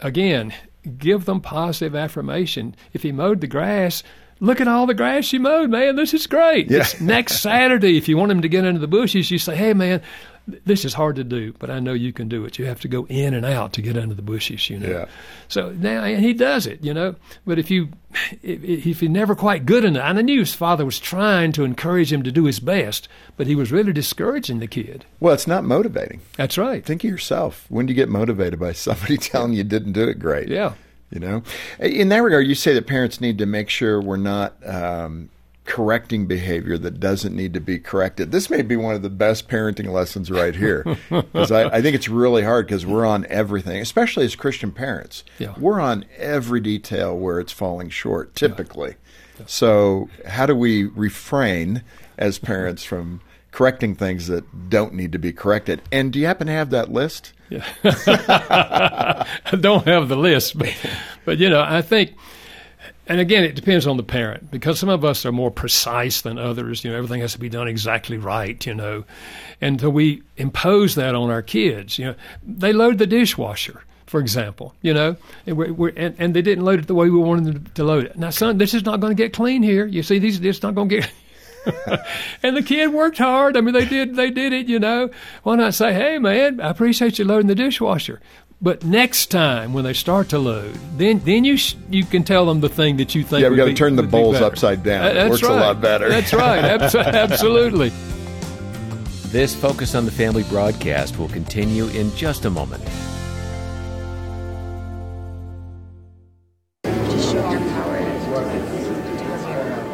again, 0.01 0.53
give 0.99 1.25
them 1.25 1.41
positive 1.41 1.95
affirmation. 1.95 2.75
If 2.93 3.03
he 3.03 3.13
mowed 3.13 3.41
the 3.41 3.47
grass, 3.47 4.03
look 4.41 4.61
at 4.61 4.69
all 4.69 4.87
the 4.87 4.95
grass 4.95 5.33
you 5.33 5.41
mowed, 5.41 5.71
man. 5.71 5.97
This 5.97 6.15
is 6.15 6.27
great. 6.27 6.71
Yeah. 6.71 6.87
next 7.01 7.41
Saturday, 7.41 7.97
if 7.97 8.09
you 8.09 8.17
want 8.17 8.33
him 8.33 8.43
to 8.43 8.49
get 8.49 8.65
into 8.65 8.81
the 8.81 8.89
bushes, 8.89 9.31
you 9.31 9.39
say, 9.39 9.55
hey, 9.55 9.75
man, 9.75 10.03
this 10.47 10.85
is 10.85 10.95
hard 10.95 11.17
to 11.17 11.25
do, 11.25 11.55
but 11.59 11.71
I 11.71 11.81
know 11.81 11.93
you 11.93 12.13
can 12.13 12.29
do 12.29 12.45
it. 12.45 12.59
You 12.59 12.67
have 12.67 12.81
to 12.81 12.89
go 12.89 13.07
in 13.09 13.35
and 13.35 13.47
out 13.47 13.73
to 13.75 13.83
get 13.83 13.97
under 13.97 14.15
the 14.15 14.23
bushes, 14.23 14.69
you 14.69 14.79
know. 14.79 14.89
Yeah. 14.89 15.05
So 15.49 15.71
now, 15.71 16.03
and 16.05 16.25
he 16.25 16.33
does 16.33 16.67
it, 16.67 16.83
you 16.83 16.93
know. 16.93 17.15
But 17.47 17.59
if 17.59 17.71
you, 17.71 17.91
if, 18.43 18.63
if 18.65 19.03
you're 19.03 19.11
never 19.11 19.35
quite 19.35 19.67
good 19.67 19.85
enough, 19.85 20.05
and 20.05 20.19
I 20.19 20.23
knew 20.23 20.41
his 20.41 20.55
father 20.55 20.85
was 20.85 20.99
trying 20.99 21.53
to 21.53 21.65
encourage 21.65 22.13
him 22.13 22.23
to 22.23 22.33
do 22.33 22.45
his 22.45 22.61
best, 22.61 23.09
but 23.37 23.47
he 23.47 23.55
was 23.55 23.73
really 23.73 23.93
discouraging 23.93 24.59
the 24.59 24.67
kid. 24.67 25.05
Well, 25.21 25.35
it's 25.35 25.47
not 25.47 25.65
motivating. 25.65 26.21
That's 26.37 26.59
right. 26.59 26.85
Think 26.85 27.05
of 27.05 27.11
yourself. 27.11 27.67
When 27.69 27.87
do 27.87 27.93
you 27.93 27.97
get 27.97 28.09
motivated 28.09 28.59
by 28.59 28.73
somebody 28.73 29.17
telling 29.19 29.53
you 29.53 29.65
didn't 29.65 29.93
do 29.93 30.09
it 30.09 30.19
great? 30.19 30.49
Yeah. 30.49 30.75
You 31.11 31.19
know, 31.19 31.43
in 31.81 32.09
that 32.11 32.23
regard, 32.23 32.47
you 32.47 32.55
say 32.55 32.73
that 32.75 32.87
parents 32.87 33.21
need 33.21 33.39
to 33.39 33.47
make 33.47 33.69
sure 33.69 34.01
we're 34.01 34.17
not. 34.17 34.55
Um, 34.65 35.29
correcting 35.71 36.27
behavior 36.27 36.77
that 36.77 36.99
doesn't 36.99 37.35
need 37.35 37.55
to 37.55 37.61
be 37.61 37.79
corrected. 37.79 38.33
This 38.33 38.51
may 38.51 38.61
be 38.61 38.75
one 38.75 38.97
of 38.97 39.03
the 39.03 39.09
best 39.09 39.49
parenting 39.49 39.87
lessons 39.87 40.29
right 40.29 40.57
here, 40.57 40.83
because 41.11 41.53
I, 41.53 41.77
I, 41.77 41.81
think 41.81 41.95
it's 41.95 42.09
really 42.09 42.43
hard 42.43 42.67
because 42.67 42.85
we're 42.85 43.07
on 43.07 43.25
everything, 43.27 43.81
especially 43.81 44.25
as 44.25 44.35
Christian 44.35 44.73
parents. 44.73 45.23
Yeah. 45.39 45.55
We're 45.57 45.79
on 45.79 46.07
every 46.17 46.61
detail 46.61 47.17
where 47.17 47.39
it's 47.39 47.53
falling 47.53 47.89
short, 47.89 48.35
typically. 48.35 48.97
Yeah. 49.39 49.45
So, 49.47 50.09
how 50.27 50.47
do 50.47 50.57
we 50.57 50.87
refrain 50.87 51.85
as 52.19 52.41
parents 52.41 52.83
from 52.83 53.21
correcting 53.53 53.95
things 53.95 54.27
that 54.27 54.71
don't 54.71 54.95
need 54.95 55.13
to 55.13 55.19
be 55.21 55.33
corrected? 55.33 55.83
And 55.93 56.13
do 56.13 56.19
you 56.19 56.27
happen 56.27 56.49
to 56.49 56.53
have 56.53 56.71
that 56.71 56.91
list? 56.91 57.33
Yeah. 57.49 57.65
I 57.85 59.57
don't 59.61 59.87
have 59.87 60.09
the 60.09 60.17
list, 60.17 60.59
but, 60.59 60.75
but 61.25 61.39
you 61.39 61.49
know, 61.49 61.63
I 61.63 61.81
think 61.81 62.17
and 63.07 63.21
again, 63.21 63.45
it 63.45 63.55
depends 63.55 63.87
on 63.87 63.97
the 63.97 64.03
parent 64.03 64.51
because 64.51 64.79
some 64.79 64.89
of 64.89 65.05
us 65.05 65.27
are 65.27 65.33
more 65.33 65.51
precise 65.51 66.21
than 66.21 66.39
others. 66.39 66.85
You 66.85 66.91
know, 66.91 66.97
everything 66.97 67.21
has 67.23 67.33
to 67.33 67.41
be 67.41 67.49
done 67.49 67.67
exactly 67.67 68.19
right. 68.19 68.65
You 68.65 68.75
know, 68.75 69.05
and 69.61 69.81
so 69.81 69.91
we 69.91 70.23
impose 70.37 70.95
that 70.95 71.15
on 71.15 71.31
our 71.31 71.43
kids. 71.43 71.99
You 71.99 72.07
know, 72.07 72.15
they 72.47 72.73
load 72.73 72.99
the 72.99 73.07
dishwasher, 73.07 73.83
for 74.07 74.21
example. 74.21 74.75
You 74.83 74.95
know, 74.95 75.17
and, 75.47 75.57
we're, 75.57 75.73
we're, 75.73 75.93
and, 75.97 76.15
and 76.19 76.35
they 76.35 76.43
didn't 76.43 76.65
load 76.65 76.81
it 76.81 76.87
the 76.87 76.95
way 76.95 77.11
we 77.11 77.19
wanted 77.19 77.45
them 77.47 77.67
to 77.75 77.85
load 77.85 78.05
it. 78.05 78.17
Now, 78.17 78.31
son, 78.31 78.59
this 78.59 78.75
is 78.75 78.85
not 78.85 79.01
going 79.01 79.11
to 79.11 79.21
get 79.21 79.33
clean 79.33 79.63
here. 79.63 79.87
You 79.87 80.03
see, 80.03 80.19
these 80.19 80.41
it's 80.41 80.63
not 80.63 80.75
going 80.75 80.89
to 80.91 81.01
get. 81.01 81.11
and 82.43 82.57
the 82.57 82.63
kid 82.63 82.93
worked 82.93 83.19
hard. 83.19 83.57
I 83.57 83.61
mean, 83.61 83.75
they 83.75 83.85
did 83.85 84.17
they 84.17 84.31
did 84.31 84.53
it. 84.53 84.69
You 84.69 84.79
know, 84.79 85.11
why 85.43 85.57
not 85.57 85.75
say, 85.75 85.93
"Hey, 85.93 86.19
man, 86.19 86.61
I 86.61 86.71
appreciate 86.71 87.19
you 87.19 87.25
loading 87.25 87.49
the 87.49 87.55
dishwasher." 87.55 88.21
But 88.63 88.85
next 88.85 89.31
time 89.31 89.73
when 89.73 89.85
they 89.85 89.95
start 89.95 90.29
to 90.31 90.39
load, 90.39 90.79
then 90.99 91.21
then 91.21 91.45
you 91.45 91.57
sh- 91.57 91.77
you 91.89 92.05
can 92.05 92.25
tell 92.25 92.45
them 92.45 92.61
the 92.61 92.69
thing 92.69 92.99
that 92.99 93.15
you 93.15 93.25
think. 93.25 93.41
Yeah, 93.43 93.49
we 93.49 93.57
got 93.57 93.65
to 93.65 93.75
turn 93.75 93.97
the 93.97 94.03
bowls 94.03 94.37
upside 94.37 94.83
down. 94.83 95.05
Uh, 95.17 95.25
it 95.25 95.31
works 95.31 95.43
right. 95.43 95.53
a 95.53 95.61
lot 95.61 95.81
better. 95.81 96.11
That's 96.11 96.35
right. 96.35 96.63
absolutely. 96.95 97.91
This 99.31 99.55
Focus 99.55 99.95
on 99.95 100.05
the 100.05 100.11
Family 100.11 100.43
broadcast 100.43 101.19
will 101.19 101.29
continue 101.29 101.87
in 101.89 102.15
just 102.15 102.45
a 102.45 102.51
moment. 102.51 102.85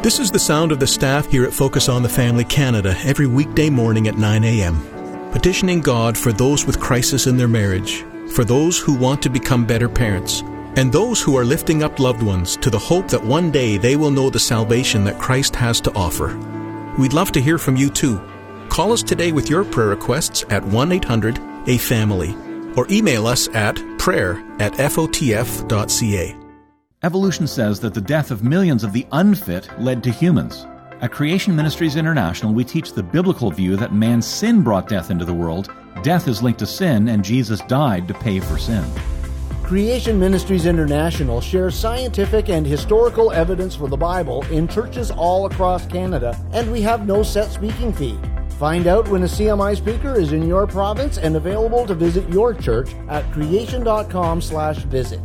This 0.03 0.19
is 0.19 0.29
the 0.29 0.39
sound 0.39 0.73
of 0.73 0.79
the 0.81 0.87
staff 0.87 1.29
here 1.31 1.45
at 1.45 1.53
Focus 1.53 1.87
on 1.87 2.03
the 2.03 2.09
Family 2.09 2.43
Canada 2.43 2.95
every 3.03 3.27
weekday 3.27 3.69
morning 3.69 4.07
at 4.07 4.17
9 4.17 4.43
a.m., 4.43 5.31
petitioning 5.31 5.81
God 5.81 6.17
for 6.17 6.33
those 6.33 6.65
with 6.65 6.79
crisis 6.79 7.27
in 7.27 7.37
their 7.37 7.47
marriage 7.47 8.03
for 8.31 8.43
those 8.43 8.79
who 8.79 8.93
want 8.93 9.21
to 9.23 9.29
become 9.29 9.65
better 9.65 9.89
parents, 9.89 10.41
and 10.75 10.91
those 10.91 11.21
who 11.21 11.37
are 11.37 11.45
lifting 11.45 11.83
up 11.83 11.99
loved 11.99 12.21
ones 12.21 12.55
to 12.57 12.69
the 12.69 12.79
hope 12.79 13.07
that 13.07 13.23
one 13.23 13.51
day 13.51 13.77
they 13.77 13.95
will 13.95 14.11
know 14.11 14.29
the 14.29 14.39
salvation 14.39 15.03
that 15.03 15.19
Christ 15.19 15.55
has 15.55 15.81
to 15.81 15.93
offer. 15.93 16.37
We'd 16.97 17.13
love 17.13 17.31
to 17.33 17.41
hear 17.41 17.57
from 17.57 17.75
you 17.75 17.89
too. 17.89 18.21
Call 18.69 18.91
us 18.91 19.03
today 19.03 19.31
with 19.31 19.49
your 19.49 19.63
prayer 19.63 19.87
requests 19.87 20.45
at 20.49 20.63
1 20.63 20.91
800 20.91 21.39
A 21.67 21.77
Family 21.77 22.35
or 22.75 22.85
email 22.91 23.25
us 23.27 23.49
at 23.49 23.81
prayer 23.97 24.43
at 24.59 24.73
fotf.ca. 24.73 26.35
Evolution 27.03 27.47
says 27.47 27.79
that 27.79 27.93
the 27.93 28.01
death 28.01 28.31
of 28.31 28.43
millions 28.43 28.83
of 28.83 28.93
the 28.93 29.05
unfit 29.11 29.69
led 29.79 30.03
to 30.03 30.11
humans. 30.11 30.65
At 31.01 31.11
Creation 31.11 31.55
Ministries 31.55 31.95
International, 31.95 32.53
we 32.53 32.63
teach 32.63 32.93
the 32.93 33.03
biblical 33.03 33.51
view 33.51 33.75
that 33.75 33.93
man's 33.93 34.25
sin 34.25 34.63
brought 34.63 34.89
death 34.89 35.11
into 35.11 35.25
the 35.25 35.33
world 35.33 35.71
Death 36.03 36.27
is 36.27 36.43
linked 36.43 36.59
to 36.59 36.67
sin, 36.67 37.09
and 37.09 37.23
Jesus 37.23 37.59
died 37.61 38.07
to 38.07 38.13
pay 38.13 38.39
for 38.39 38.57
sin. 38.57 38.85
Creation 39.63 40.19
Ministries 40.19 40.65
International 40.65 41.41
shares 41.41 41.75
scientific 41.75 42.49
and 42.49 42.65
historical 42.65 43.31
evidence 43.31 43.75
for 43.75 43.89
the 43.89 43.97
Bible 43.97 44.43
in 44.45 44.67
churches 44.67 45.11
all 45.11 45.45
across 45.45 45.85
Canada, 45.87 46.39
and 46.53 46.71
we 46.71 46.81
have 46.81 47.05
no 47.05 47.23
set 47.23 47.51
speaking 47.51 47.91
fee. 47.91 48.17
Find 48.59 48.87
out 48.87 49.07
when 49.09 49.23
a 49.23 49.27
CMI 49.27 49.75
speaker 49.75 50.15
is 50.15 50.31
in 50.31 50.47
your 50.47 50.67
province 50.67 51.17
and 51.17 51.35
available 51.35 51.85
to 51.85 51.93
visit 51.93 52.29
your 52.29 52.53
church 52.53 52.91
at 53.09 53.29
creation.com/visit. 53.33 55.21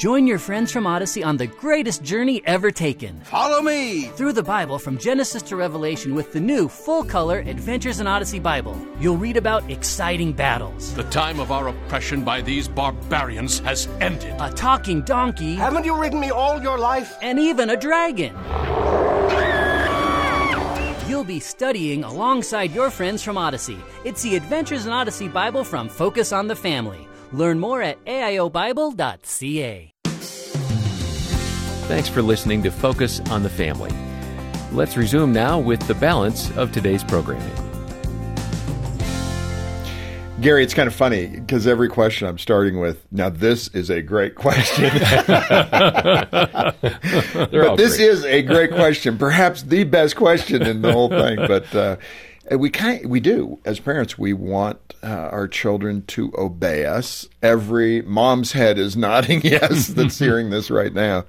Join 0.00 0.26
your 0.26 0.38
friends 0.38 0.72
from 0.72 0.86
Odyssey 0.86 1.22
on 1.22 1.36
the 1.36 1.46
greatest 1.46 2.02
journey 2.02 2.40
ever 2.46 2.70
taken. 2.70 3.20
Follow 3.20 3.60
me! 3.60 4.04
Through 4.16 4.32
the 4.32 4.42
Bible 4.42 4.78
from 4.78 4.96
Genesis 4.96 5.42
to 5.42 5.56
Revelation 5.56 6.14
with 6.14 6.32
the 6.32 6.40
new 6.40 6.70
full 6.70 7.04
color 7.04 7.40
Adventures 7.40 8.00
in 8.00 8.06
Odyssey 8.06 8.38
Bible. 8.38 8.74
You'll 8.98 9.18
read 9.18 9.36
about 9.36 9.70
exciting 9.70 10.32
battles. 10.32 10.94
The 10.94 11.02
time 11.10 11.38
of 11.38 11.52
our 11.52 11.68
oppression 11.68 12.24
by 12.24 12.40
these 12.40 12.66
barbarians 12.66 13.58
has 13.58 13.88
ended. 14.00 14.34
A 14.40 14.50
talking 14.50 15.02
donkey. 15.02 15.56
Haven't 15.56 15.84
you 15.84 15.94
ridden 16.00 16.18
me 16.18 16.30
all 16.30 16.62
your 16.62 16.78
life? 16.78 17.18
And 17.20 17.38
even 17.38 17.68
a 17.68 17.76
dragon. 17.76 18.34
You'll 21.10 21.24
be 21.24 21.40
studying 21.40 22.04
alongside 22.04 22.72
your 22.72 22.88
friends 22.88 23.22
from 23.22 23.36
Odyssey. 23.36 23.76
It's 24.06 24.22
the 24.22 24.34
Adventures 24.36 24.86
in 24.86 24.92
Odyssey 24.92 25.28
Bible 25.28 25.62
from 25.62 25.90
Focus 25.90 26.32
on 26.32 26.48
the 26.48 26.56
Family. 26.56 27.06
Learn 27.32 27.60
more 27.60 27.82
at 27.82 28.02
aiobible.ca. 28.06 29.89
Thanks 31.90 32.08
for 32.08 32.22
listening 32.22 32.62
to 32.62 32.70
Focus 32.70 33.18
on 33.30 33.42
the 33.42 33.48
Family. 33.48 33.90
Let's 34.70 34.96
resume 34.96 35.32
now 35.32 35.58
with 35.58 35.84
the 35.88 35.94
balance 35.94 36.56
of 36.56 36.70
today's 36.70 37.02
programming. 37.02 37.50
Gary, 40.40 40.62
it's 40.62 40.72
kind 40.72 40.86
of 40.86 40.94
funny 40.94 41.26
because 41.26 41.66
every 41.66 41.88
question 41.88 42.28
I'm 42.28 42.38
starting 42.38 42.78
with, 42.78 43.04
now 43.10 43.28
this 43.28 43.66
is 43.74 43.90
a 43.90 44.02
great 44.02 44.36
question. 44.36 44.84
but 45.00 46.76
this 47.76 47.96
great. 47.96 48.08
is 48.08 48.24
a 48.24 48.42
great 48.42 48.70
question, 48.70 49.18
perhaps 49.18 49.64
the 49.64 49.82
best 49.82 50.14
question 50.14 50.62
in 50.62 50.82
the 50.82 50.92
whole 50.92 51.08
thing. 51.08 51.38
But 51.38 51.74
uh, 51.74 51.96
We 52.56 52.70
kind 52.70 53.04
we 53.10 53.18
do 53.18 53.58
as 53.64 53.80
parents. 53.80 54.16
We 54.16 54.32
want 54.32 54.94
uh, 55.02 55.08
our 55.08 55.48
children 55.48 56.04
to 56.06 56.32
obey 56.38 56.86
us. 56.86 57.28
Every 57.42 58.02
mom's 58.02 58.52
head 58.52 58.78
is 58.78 58.96
nodding 59.08 59.40
yes. 59.42 59.88
That's 59.88 60.20
hearing 60.20 60.50
this 60.50 60.70
right 60.70 60.94
now. 60.94 61.24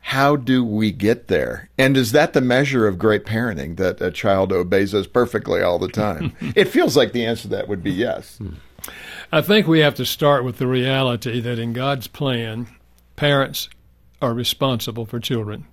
How 0.00 0.34
do 0.36 0.64
we 0.64 0.90
get 0.92 1.28
there? 1.28 1.68
And 1.78 1.96
is 1.96 2.12
that 2.12 2.32
the 2.32 2.40
measure 2.40 2.86
of 2.86 2.98
great 2.98 3.24
parenting 3.24 3.76
that 3.76 4.00
a 4.00 4.10
child 4.10 4.52
obeys 4.52 4.94
us 4.94 5.06
perfectly 5.06 5.62
all 5.62 5.78
the 5.78 5.88
time? 5.88 6.32
it 6.56 6.66
feels 6.66 6.96
like 6.96 7.12
the 7.12 7.24
answer 7.24 7.42
to 7.42 7.48
that 7.48 7.68
would 7.68 7.82
be 7.82 7.92
yes. 7.92 8.38
Hmm. 8.38 8.54
I 9.30 9.40
think 9.40 9.66
we 9.66 9.80
have 9.80 9.94
to 9.96 10.06
start 10.06 10.42
with 10.42 10.58
the 10.58 10.66
reality 10.66 11.40
that 11.40 11.58
in 11.58 11.72
God's 11.72 12.06
plan, 12.06 12.66
parents 13.14 13.68
are 14.20 14.34
responsible 14.34 15.06
for 15.06 15.20
children. 15.20 15.66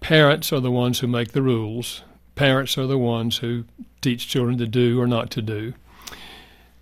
Parents 0.00 0.52
are 0.52 0.60
the 0.60 0.70
ones 0.70 1.00
who 1.00 1.06
make 1.06 1.32
the 1.32 1.42
rules. 1.42 2.02
Parents 2.34 2.76
are 2.76 2.86
the 2.86 2.98
ones 2.98 3.38
who 3.38 3.64
teach 4.00 4.28
children 4.28 4.58
to 4.58 4.66
do 4.66 5.00
or 5.00 5.06
not 5.06 5.30
to 5.30 5.42
do. 5.42 5.74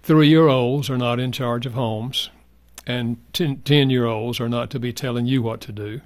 Three 0.03 0.29
year 0.29 0.49
olds 0.49 0.91
are 0.91 0.99
not 0.99 1.21
in 1.21 1.31
charge 1.31 1.67
of 1.67 1.75
homes, 1.75 2.31
and 2.87 3.17
10 3.33 3.91
year 3.91 4.07
olds 4.07 4.41
are 4.41 4.49
not 4.49 4.71
to 4.71 4.79
be 4.81 4.93
telling 4.93 5.27
you 5.27 5.43
what 5.43 5.61
to 5.63 5.73
do. 5.73 6.01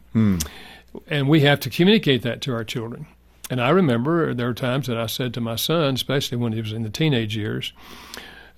And 1.09 1.29
we 1.29 1.41
have 1.41 1.61
to 1.61 1.71
communicate 1.71 2.23
that 2.23 2.41
to 2.43 2.53
our 2.55 2.65
children. 2.65 3.07
And 3.51 3.61
I 3.61 3.69
remember 3.71 4.35
there 4.35 4.47
were 4.47 4.55
times 4.55 4.87
that 4.89 4.97
I 4.99 5.07
said 5.07 5.35
to 5.35 5.41
my 5.41 5.57
son, 5.57 5.95
especially 5.95 6.39
when 6.39 6.53
he 6.53 6.61
was 6.61 6.73
in 6.73 6.83
the 6.83 6.91
teenage 6.91 7.37
years, 7.37 7.73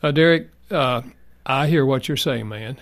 uh, 0.03 0.13
Derek, 0.13 0.49
uh, 0.71 1.03
I 1.45 1.67
hear 1.67 1.85
what 1.85 2.09
you're 2.09 2.17
saying, 2.17 2.49
man, 2.49 2.79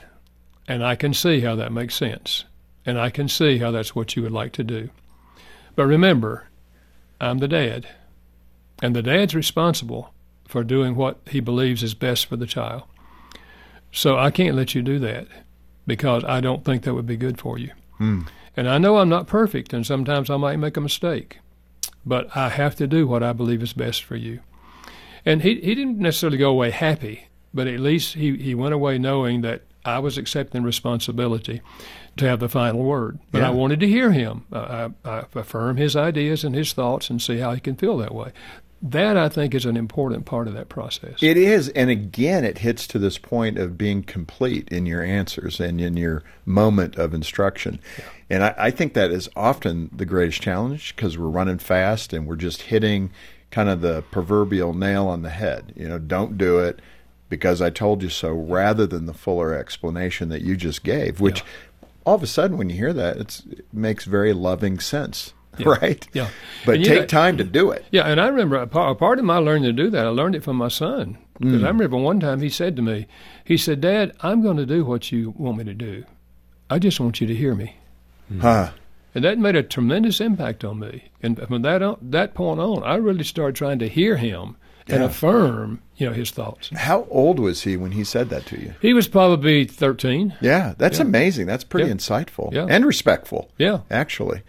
and 0.69 0.85
I 0.85 0.95
can 0.95 1.15
see 1.15 1.41
how 1.41 1.57
that 1.57 1.73
makes 1.73 1.95
sense, 1.95 2.45
and 2.85 2.99
I 2.99 3.11
can 3.11 3.29
see 3.29 3.59
how 3.59 3.71
that's 3.71 3.95
what 3.95 4.15
you 4.17 4.23
would 4.23 4.33
like 4.33 4.53
to 4.53 4.65
do. 4.65 4.91
But 5.75 5.87
remember, 5.87 6.49
I'm 7.21 7.39
the 7.39 7.49
dad, 7.49 7.89
and 8.83 8.95
the 8.95 9.03
dad's 9.03 9.35
responsible 9.35 10.13
for 10.47 10.63
doing 10.63 10.95
what 10.95 11.19
he 11.29 11.41
believes 11.41 11.83
is 11.83 11.95
best 11.95 12.27
for 12.27 12.37
the 12.37 12.47
child. 12.47 12.83
So 13.93 14.19
I 14.19 14.31
can't 14.31 14.57
let 14.57 14.75
you 14.75 14.83
do 14.83 14.99
that 15.01 15.27
because 15.87 16.25
I 16.25 16.41
don't 16.41 16.65
think 16.65 16.83
that 16.83 16.95
would 16.95 17.07
be 17.07 17.17
good 17.17 17.39
for 17.39 17.59
you. 17.59 17.71
And 18.57 18.69
I 18.69 18.79
know 18.79 18.99
I'm 18.99 19.09
not 19.09 19.27
perfect, 19.27 19.73
and 19.73 19.87
sometimes 19.87 20.31
I 20.31 20.37
might 20.37 20.59
make 20.59 20.77
a 20.77 20.81
mistake, 20.81 21.39
but 22.05 22.35
I 22.37 22.49
have 22.49 22.75
to 22.77 22.87
do 22.87 23.07
what 23.07 23.23
I 23.23 23.33
believe 23.33 23.63
is 23.63 23.73
best 23.73 24.03
for 24.03 24.17
you. 24.17 24.41
And 25.25 25.43
he, 25.43 25.61
he 25.61 25.75
didn't 25.75 25.99
necessarily 25.99 26.39
go 26.39 26.51
away 26.51 26.71
happy, 26.71 27.29
but 27.53 27.67
at 27.67 27.81
least 27.81 28.15
he, 28.15 28.37
he 28.37 28.55
went 28.55 28.75
away 28.75 28.97
knowing 28.99 29.43
that 29.43 29.63
I 29.85 29.99
was 29.99 30.19
accepting 30.19 30.63
responsibility 30.63 31.61
to 32.17 32.27
have 32.29 32.41
the 32.41 32.49
final 32.49 32.83
word. 32.83 33.19
But 33.31 33.43
I 33.43 33.51
wanted 33.51 33.81
to 33.81 33.89
hear 33.89 34.13
him. 34.13 34.45
Uh, 34.53 34.91
I, 35.05 35.09
I 35.11 35.25
affirm 35.35 35.77
his 35.77 35.95
ideas 35.95 36.45
and 36.45 36.55
his 36.55 36.73
thoughts 36.73 37.11
and 37.11 37.21
see 37.21 37.39
how 37.39 37.53
he 37.55 37.61
can 37.61 37.77
feel 37.77 37.97
that 37.99 38.15
way. 38.15 38.33
That, 38.83 39.17
I 39.17 39.29
think, 39.29 39.55
is 39.55 39.65
an 39.65 39.77
important 39.77 40.27
part 40.27 40.49
of 40.49 40.55
that 40.55 40.69
process. 40.69 41.23
It 41.23 41.37
is, 41.37 41.71
and 41.71 41.89
again, 41.89 42.45
it 42.45 42.59
hits 42.59 42.87
to 42.89 42.99
this 42.99 43.17
point 43.17 43.59
of 43.59 43.79
being 43.79 44.03
complete 44.03 44.69
in 44.69 44.85
your 44.85 45.03
answers 45.03 45.61
and 45.61 45.81
in 45.81 45.97
your 45.97 46.23
moment 46.45 46.97
of 46.97 47.15
instruction. 47.15 47.81
And 48.29 48.45
I, 48.45 48.55
I 48.59 48.71
think 48.71 48.93
that 48.95 49.11
is 49.11 49.31
often 49.35 49.91
the 49.95 50.05
greatest 50.05 50.43
challenge 50.43 50.95
because 50.95 51.17
we're 51.17 51.29
running 51.29 51.59
fast 51.59 52.13
and 52.13 52.27
we're 52.27 52.37
just 52.37 52.63
hitting 52.63 53.11
kind 53.51 53.69
of 53.69 53.81
the 53.81 54.03
proverbial 54.11 54.75
nail 54.75 55.07
on 55.07 55.23
the 55.23 55.31
head. 55.31 55.73
You 55.75 55.89
know, 55.89 55.99
don't 55.99 56.37
do 56.37 56.59
it 56.59 56.81
because 57.29 57.63
I 57.63 57.71
told 57.71 58.03
you 58.03 58.11
so, 58.11 58.31
rather 58.33 58.87
than 58.87 59.07
the 59.07 59.15
fuller 59.15 59.55
explanation 59.55 60.29
that 60.29 60.43
you 60.43 60.57
just 60.57 60.85
gave, 60.85 61.21
which 61.21 61.43
all 62.05 62.15
of 62.15 62.23
a 62.23 62.27
sudden, 62.27 62.57
when 62.57 62.71
you 62.71 62.77
hear 62.77 62.93
that, 62.93 63.17
it's, 63.17 63.41
it 63.47 63.65
makes 63.73 64.05
very 64.05 64.33
loving 64.33 64.79
sense. 64.79 65.33
Yeah. 65.59 65.67
Right? 65.81 66.07
Yeah. 66.13 66.29
But 66.65 66.85
take 66.85 67.01
know- 67.01 67.07
time 67.07 67.37
to 67.39 67.45
do 67.45 67.71
it. 67.71 67.85
Yeah, 67.91 68.03
and 68.05 68.21
I 68.21 68.29
remember 68.29 68.57
a 68.57 68.67
part, 68.67 68.93
a 68.93 68.95
part 68.95 69.19
of 69.19 69.25
my 69.25 69.39
learning 69.39 69.65
to 69.65 69.73
do 69.73 69.91
that. 69.91 70.07
I 70.07 70.11
learned 70.11 70.35
it 70.35 70.43
from 70.45 70.57
my 70.57 70.69
son 70.69 71.19
because 71.39 71.61
Mm. 71.63 71.65
I 71.65 71.69
remember 71.69 71.97
one 71.99 72.19
time 72.21 72.41
he 72.41 72.49
said 72.49 72.77
to 72.77 72.83
me, 72.83 73.07
he 73.45 73.57
said, 73.57 73.81
"Dad, 73.81 74.13
I'm 74.21 74.43
going 74.43 74.57
to 74.57 74.67
do 74.67 74.85
what 74.85 75.13
you 75.13 75.35
want 75.37 75.59
me 75.59 75.65
to 75.65 75.75
do. 75.75 76.05
I 76.71 76.79
just 76.79 76.99
want 77.01 77.21
you 77.21 77.27
to 77.27 77.35
hear 77.35 77.55
me." 77.55 77.77
Huh. 78.41 78.71
And 79.15 79.25
that 79.25 79.39
made 79.39 79.57
a 79.57 79.63
tremendous 79.63 80.21
impact 80.21 80.65
on 80.65 80.79
me. 80.81 81.05
And 81.23 81.39
from 81.49 81.63
that 81.63 81.83
on, 81.83 81.97
that 82.03 82.35
point 82.35 82.61
on, 82.61 82.83
I 82.83 82.97
really 82.97 83.25
started 83.25 83.55
trying 83.57 83.79
to 83.79 83.89
hear 83.89 84.17
him 84.17 84.57
and 84.89 85.01
Yeah. 85.01 85.07
affirm, 85.07 85.81
you 85.97 86.07
know, 86.07 86.13
his 86.13 86.31
thoughts. 86.31 86.71
How 86.75 87.07
old 87.11 87.39
was 87.41 87.63
he 87.63 87.77
when 87.77 87.91
he 87.93 88.05
said 88.05 88.29
that 88.31 88.47
to 88.47 88.61
you? 88.61 88.75
He 88.81 88.95
was 88.95 89.09
probably 89.09 89.65
13. 89.65 90.35
Yeah, 90.41 90.75
that's 90.79 90.99
Yeah. 90.99 91.05
amazing. 91.07 91.47
That's 91.47 91.65
pretty 91.65 91.89
Yeah. 91.89 91.95
insightful 91.95 92.53
and 92.71 92.87
respectful. 92.87 93.51
Yeah. 93.59 93.79
actually. 93.91 94.43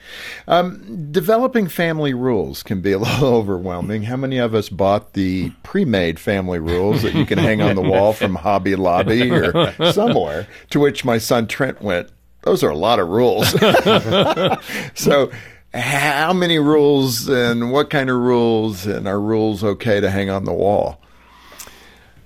Um, 0.47 1.07
developing 1.11 1.67
family 1.67 2.13
rules 2.13 2.61
can 2.63 2.81
be 2.81 2.91
a 2.91 2.99
little 2.99 3.33
overwhelming. 3.35 4.03
How 4.03 4.15
many 4.17 4.37
of 4.37 4.53
us 4.53 4.69
bought 4.69 5.13
the 5.13 5.51
pre-made 5.63 6.19
family 6.19 6.59
rules 6.59 7.01
that 7.01 7.15
you 7.15 7.25
can 7.25 7.39
hang 7.39 7.61
on 7.61 7.75
the 7.75 7.81
wall 7.81 8.13
from 8.13 8.35
Hobby 8.35 8.75
Lobby 8.75 9.31
or 9.31 9.73
somewhere? 9.91 10.47
To 10.69 10.79
which 10.79 11.03
my 11.03 11.17
son 11.17 11.47
Trent 11.47 11.81
went, 11.81 12.09
"Those 12.43 12.63
are 12.63 12.69
a 12.69 12.77
lot 12.77 12.99
of 12.99 13.07
rules." 13.07 13.49
so. 14.93 15.31
How 15.77 16.33
many 16.33 16.57
rules 16.57 17.27
and 17.29 17.71
what 17.71 17.89
kind 17.89 18.09
of 18.09 18.17
rules 18.17 18.85
and 18.87 19.07
are 19.07 19.19
rules 19.19 19.63
okay 19.63 19.99
to 19.99 20.09
hang 20.09 20.29
on 20.29 20.45
the 20.45 20.53
wall? 20.53 20.99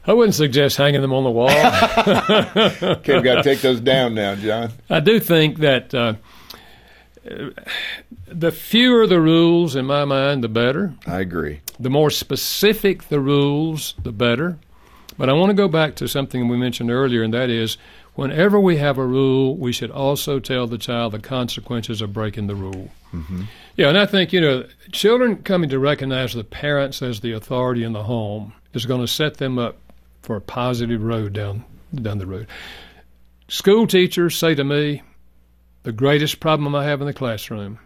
I 0.06 0.14
wouldn't 0.14 0.36
suggest 0.36 0.78
hanging 0.78 1.02
them 1.02 1.14
on 1.14 1.24
the 1.24 1.32
wall. 1.32 1.50
Okay, 3.02 3.14
we've 3.14 3.24
got 3.24 3.36
to 3.36 3.44
take 3.44 3.62
those 3.62 3.80
down 3.80 4.16
now, 4.16 4.36
John. 4.36 4.72
I 4.90 5.00
do 5.00 5.20
think 5.20 5.60
that 5.60 5.94
uh, 5.94 6.14
the 8.28 8.52
fewer 8.52 9.06
the 9.06 9.22
rules, 9.22 9.76
in 9.76 9.86
my 9.86 10.06
mind, 10.06 10.44
the 10.44 10.50
better. 10.50 10.94
I 11.06 11.20
agree. 11.20 11.62
The 11.80 11.90
more 11.90 12.10
specific 12.10 13.10
the 13.10 13.20
rules, 13.20 13.94
the 14.02 14.12
better. 14.12 14.58
But 15.18 15.30
I 15.30 15.34
want 15.34 15.50
to 15.50 15.54
go 15.54 15.68
back 15.68 15.96
to 15.96 16.08
something 16.08 16.48
we 16.48 16.58
mentioned 16.58 16.90
earlier, 16.90 17.22
and 17.22 17.34
that 17.34 17.50
is 17.50 17.78
whenever 18.15 18.60
we 18.60 18.78
have 18.78 18.97
a 18.97 19.06
rule, 19.06 19.56
we 19.56 19.71
should 19.71 19.91
also 19.91 20.39
tell 20.39 20.67
the 20.67 20.78
child 20.78 21.13
the 21.13 21.19
consequences 21.19 22.02
of 22.02 22.13
breaking 22.13 22.47
the 22.47 22.56
rule. 22.56 22.89
Mm-hmm. 23.13 23.43
Yeah, 23.76 23.89
and 23.89 23.97
I 23.97 24.06
think, 24.06 24.34
you 24.34 24.41
know, 24.41 24.65
children 24.91 25.38
coming 25.43 25.69
to 25.69 25.80
recognize 25.80 26.34
the 26.34 26.43
parents 26.43 27.02
as 27.02 27.19
the 27.19 27.34
authority 27.34 27.84
in 27.84 27.93
the 27.93 28.04
home 28.04 28.54
is 28.74 28.86
going 28.86 29.02
to 29.02 29.08
set 29.08 29.38
them 29.38 29.58
up 29.58 29.78
for 30.21 30.36
a 30.36 30.41
positive 30.41 31.02
road 31.04 31.34
down 31.34 31.65
down 31.93 32.19
the 32.19 32.26
road. 32.26 32.47
School 33.47 33.86
teachers 33.86 34.38
say 34.38 34.56
to 34.56 34.63
me, 34.63 35.02
the 35.84 35.91
greatest 35.91 36.39
problem 36.39 36.74
I 36.74 36.86
have 36.86 37.02
in 37.02 37.08
the 37.08 37.13
classroom 37.13 37.80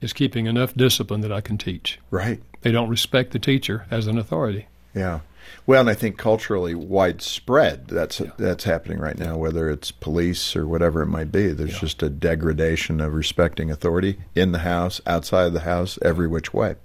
is 0.00 0.12
keeping 0.12 0.46
enough 0.46 0.74
discipline 0.74 1.22
that 1.22 1.32
I 1.32 1.40
can 1.40 1.56
teach. 1.56 1.98
Right. 2.10 2.42
They 2.60 2.70
don't 2.70 2.90
respect 2.90 3.30
the 3.30 3.38
teacher 3.38 3.86
as 3.90 4.08
an 4.08 4.18
authority. 4.18 4.66
Yeah. 4.94 5.20
Well, 5.66 5.80
and 5.80 5.90
I 5.90 5.94
think 5.94 6.16
culturally 6.16 6.74
widespread 6.74 7.88
that's 7.88 8.20
that's 8.38 8.64
happening 8.64 8.98
right 8.98 9.18
now. 9.18 9.36
Whether 9.36 9.68
it's 9.68 9.90
police 9.90 10.54
or 10.54 10.66
whatever 10.66 11.02
it 11.02 11.06
might 11.06 11.32
be, 11.32 11.48
there's 11.48 11.78
just 11.78 12.02
a 12.02 12.08
degradation 12.08 13.00
of 13.00 13.14
respecting 13.14 13.70
authority 13.70 14.18
in 14.34 14.52
the 14.52 14.60
house, 14.60 15.00
outside 15.06 15.46
of 15.46 15.52
the 15.52 15.60
house, 15.60 15.98
every 16.02 16.28
which 16.28 16.54
way. 16.54 16.76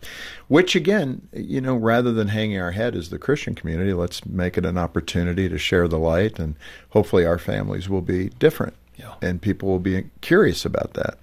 Which 0.47 0.76
again, 0.76 1.28
you 1.32 1.62
know, 1.62 1.76
rather 1.76 2.12
than 2.12 2.30
hanging 2.30 2.60
our 2.60 2.71
head 2.71 2.95
as 2.95 3.10
the 3.10 3.19
Christian 3.19 3.54
community, 3.56 3.93
let's 3.93 4.26
make 4.26 4.58
it 4.58 4.65
an 4.65 4.78
opportunity 4.78 5.47
to 5.47 5.58
share 5.58 5.88
the 5.88 6.00
light, 6.00 6.39
and 6.39 6.56
hopefully 6.89 7.26
our 7.26 7.38
families 7.39 7.88
will 7.88 8.02
be 8.02 8.30
different, 8.39 8.74
Yeah. 8.97 9.13
and 9.21 9.41
people 9.41 9.69
will 9.69 9.80
be 9.80 10.06
curious 10.21 10.65
about 10.65 10.93
that. 10.95 11.17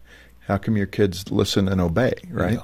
How 0.46 0.56
come 0.56 0.78
your 0.78 0.86
kids 0.86 1.30
listen 1.30 1.68
and 1.68 1.78
obey, 1.78 2.14
right? 2.30 2.58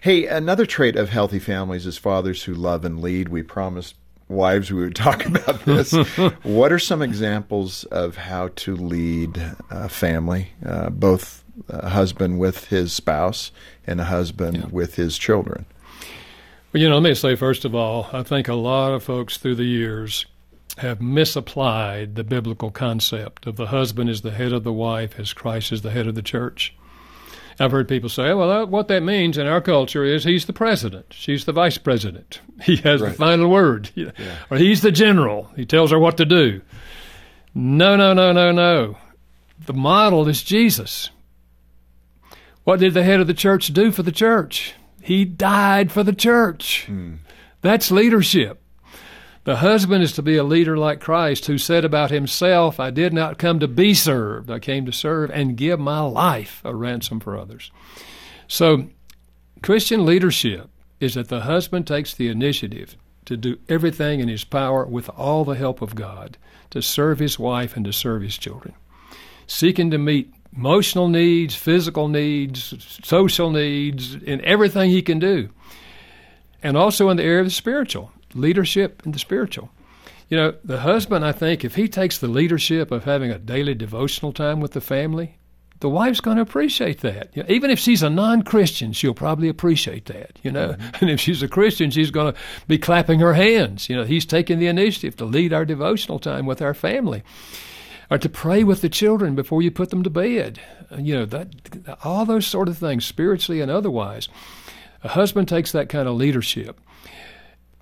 Hey, 0.00 0.24
another 0.26 0.64
trait 0.64 0.96
of 0.96 1.10
healthy 1.10 1.38
families 1.38 1.84
is 1.84 1.98
fathers 1.98 2.44
who 2.44 2.54
love 2.54 2.86
and 2.86 3.02
lead. 3.02 3.28
We 3.28 3.42
promised 3.42 3.96
wives 4.28 4.70
we 4.70 4.82
would 4.82 4.96
talk 4.96 5.24
about 5.26 5.64
this. 5.64 5.92
what 6.42 6.72
are 6.72 6.78
some 6.78 7.02
examples 7.02 7.84
of 7.84 8.16
how 8.16 8.48
to 8.56 8.76
lead 8.76 9.40
a 9.70 9.88
family, 9.88 10.52
uh, 10.64 10.90
both 10.90 11.44
a 11.68 11.88
husband 11.88 12.38
with 12.38 12.66
his 12.66 12.92
spouse 12.92 13.50
and 13.86 14.00
a 14.00 14.04
husband 14.04 14.72
with 14.72 14.94
his 14.94 15.18
children? 15.18 15.66
Well, 16.72 16.82
you 16.82 16.88
know, 16.88 16.96
let 16.96 17.08
me 17.08 17.14
say 17.14 17.34
first 17.34 17.64
of 17.64 17.74
all, 17.74 18.08
I 18.12 18.22
think 18.22 18.48
a 18.48 18.54
lot 18.54 18.92
of 18.92 19.02
folks 19.02 19.38
through 19.38 19.56
the 19.56 19.64
years 19.64 20.26
have 20.76 21.00
misapplied 21.00 22.14
the 22.14 22.24
biblical 22.24 22.70
concept 22.70 23.46
of 23.46 23.56
the 23.56 23.66
husband 23.66 24.08
is 24.08 24.20
the 24.20 24.30
head 24.30 24.52
of 24.52 24.64
the 24.64 24.72
wife 24.72 25.18
as 25.18 25.32
Christ 25.32 25.72
is 25.72 25.82
the 25.82 25.90
head 25.90 26.06
of 26.06 26.14
the 26.14 26.22
church. 26.22 26.74
I've 27.60 27.72
heard 27.72 27.88
people 27.88 28.08
say, 28.08 28.32
well, 28.34 28.48
that, 28.48 28.68
what 28.68 28.88
that 28.88 29.02
means 29.02 29.36
in 29.36 29.46
our 29.46 29.60
culture 29.60 30.04
is 30.04 30.24
he's 30.24 30.46
the 30.46 30.52
president, 30.52 31.06
she's 31.10 31.44
the 31.44 31.52
vice 31.52 31.78
president, 31.78 32.40
he 32.62 32.76
has 32.76 33.00
the 33.00 33.10
final 33.10 33.48
word, 33.48 33.90
or 34.50 34.58
he's 34.58 34.82
the 34.82 34.92
general, 34.92 35.50
he 35.56 35.66
tells 35.66 35.90
her 35.90 35.98
what 35.98 36.16
to 36.18 36.24
do. 36.24 36.60
No, 37.54 37.96
no, 37.96 38.12
no, 38.12 38.32
no, 38.32 38.52
no. 38.52 38.96
The 39.66 39.72
model 39.72 40.28
is 40.28 40.42
Jesus. 40.44 41.10
What 42.62 42.80
did 42.80 42.94
the 42.94 43.02
head 43.02 43.20
of 43.20 43.26
the 43.26 43.34
church 43.34 43.68
do 43.68 43.90
for 43.90 44.02
the 44.02 44.12
church? 44.12 44.74
He 45.00 45.24
died 45.24 45.90
for 45.90 46.04
the 46.04 46.12
church. 46.12 46.84
Hmm. 46.86 47.14
That's 47.62 47.90
leadership. 47.90 48.62
The 49.48 49.56
husband 49.56 50.04
is 50.04 50.12
to 50.12 50.22
be 50.22 50.36
a 50.36 50.44
leader 50.44 50.76
like 50.76 51.00
Christ, 51.00 51.46
who 51.46 51.56
said 51.56 51.82
about 51.82 52.10
himself, 52.10 52.78
I 52.78 52.90
did 52.90 53.14
not 53.14 53.38
come 53.38 53.60
to 53.60 53.66
be 53.66 53.94
served, 53.94 54.50
I 54.50 54.58
came 54.58 54.84
to 54.84 54.92
serve 54.92 55.30
and 55.30 55.56
give 55.56 55.80
my 55.80 56.00
life 56.00 56.60
a 56.66 56.74
ransom 56.74 57.18
for 57.18 57.34
others. 57.34 57.72
So, 58.46 58.90
Christian 59.62 60.04
leadership 60.04 60.68
is 61.00 61.14
that 61.14 61.28
the 61.28 61.40
husband 61.40 61.86
takes 61.86 62.12
the 62.12 62.28
initiative 62.28 62.94
to 63.24 63.38
do 63.38 63.56
everything 63.70 64.20
in 64.20 64.28
his 64.28 64.44
power 64.44 64.84
with 64.84 65.08
all 65.08 65.46
the 65.46 65.56
help 65.56 65.80
of 65.80 65.94
God 65.94 66.36
to 66.68 66.82
serve 66.82 67.18
his 67.18 67.38
wife 67.38 67.74
and 67.74 67.86
to 67.86 67.92
serve 67.94 68.20
his 68.20 68.36
children, 68.36 68.74
seeking 69.46 69.90
to 69.92 69.96
meet 69.96 70.30
emotional 70.54 71.08
needs, 71.08 71.54
physical 71.54 72.08
needs, 72.08 72.74
social 73.02 73.50
needs, 73.50 74.14
in 74.14 74.44
everything 74.44 74.90
he 74.90 75.00
can 75.00 75.18
do. 75.18 75.48
And 76.62 76.76
also 76.76 77.08
in 77.08 77.16
the 77.16 77.22
area 77.22 77.40
of 77.40 77.46
the 77.46 77.50
spiritual, 77.50 78.12
leadership 78.34 79.02
in 79.04 79.12
the 79.12 79.18
spiritual. 79.18 79.70
You 80.28 80.36
know, 80.36 80.54
the 80.62 80.80
husband, 80.80 81.24
I 81.24 81.32
think, 81.32 81.64
if 81.64 81.74
he 81.74 81.88
takes 81.88 82.18
the 82.18 82.28
leadership 82.28 82.90
of 82.90 83.04
having 83.04 83.30
a 83.30 83.38
daily 83.38 83.74
devotional 83.74 84.32
time 84.32 84.60
with 84.60 84.72
the 84.72 84.80
family, 84.80 85.38
the 85.80 85.88
wife's 85.88 86.20
going 86.20 86.36
to 86.36 86.42
appreciate 86.42 87.00
that. 87.00 87.30
You 87.34 87.42
know, 87.42 87.48
even 87.48 87.70
if 87.70 87.78
she's 87.78 88.02
a 88.02 88.10
non-Christian, 88.10 88.92
she'll 88.92 89.14
probably 89.14 89.48
appreciate 89.48 90.06
that. 90.06 90.38
You 90.42 90.50
know, 90.50 90.70
mm-hmm. 90.70 90.96
and 91.00 91.10
if 91.10 91.20
she's 91.20 91.42
a 91.42 91.48
Christian, 91.48 91.90
she's 91.90 92.10
going 92.10 92.32
to 92.32 92.38
be 92.66 92.78
clapping 92.78 93.20
her 93.20 93.34
hands. 93.34 93.88
You 93.88 93.96
know, 93.96 94.04
he's 94.04 94.26
taking 94.26 94.58
the 94.58 94.66
initiative 94.66 95.16
to 95.16 95.24
lead 95.24 95.52
our 95.52 95.64
devotional 95.64 96.18
time 96.18 96.46
with 96.46 96.60
our 96.60 96.74
family, 96.74 97.22
or 98.10 98.18
to 98.18 98.28
pray 98.28 98.64
with 98.64 98.80
the 98.80 98.88
children 98.88 99.34
before 99.34 99.62
you 99.62 99.70
put 99.70 99.90
them 99.90 100.02
to 100.02 100.10
bed. 100.10 100.60
You 100.96 101.14
know, 101.14 101.26
that 101.26 101.98
all 102.02 102.24
those 102.24 102.46
sort 102.46 102.68
of 102.68 102.78
things, 102.78 103.04
spiritually 103.04 103.60
and 103.60 103.70
otherwise. 103.70 104.28
A 105.04 105.08
husband 105.08 105.46
takes 105.46 105.70
that 105.72 105.88
kind 105.88 106.08
of 106.08 106.16
leadership. 106.16 106.80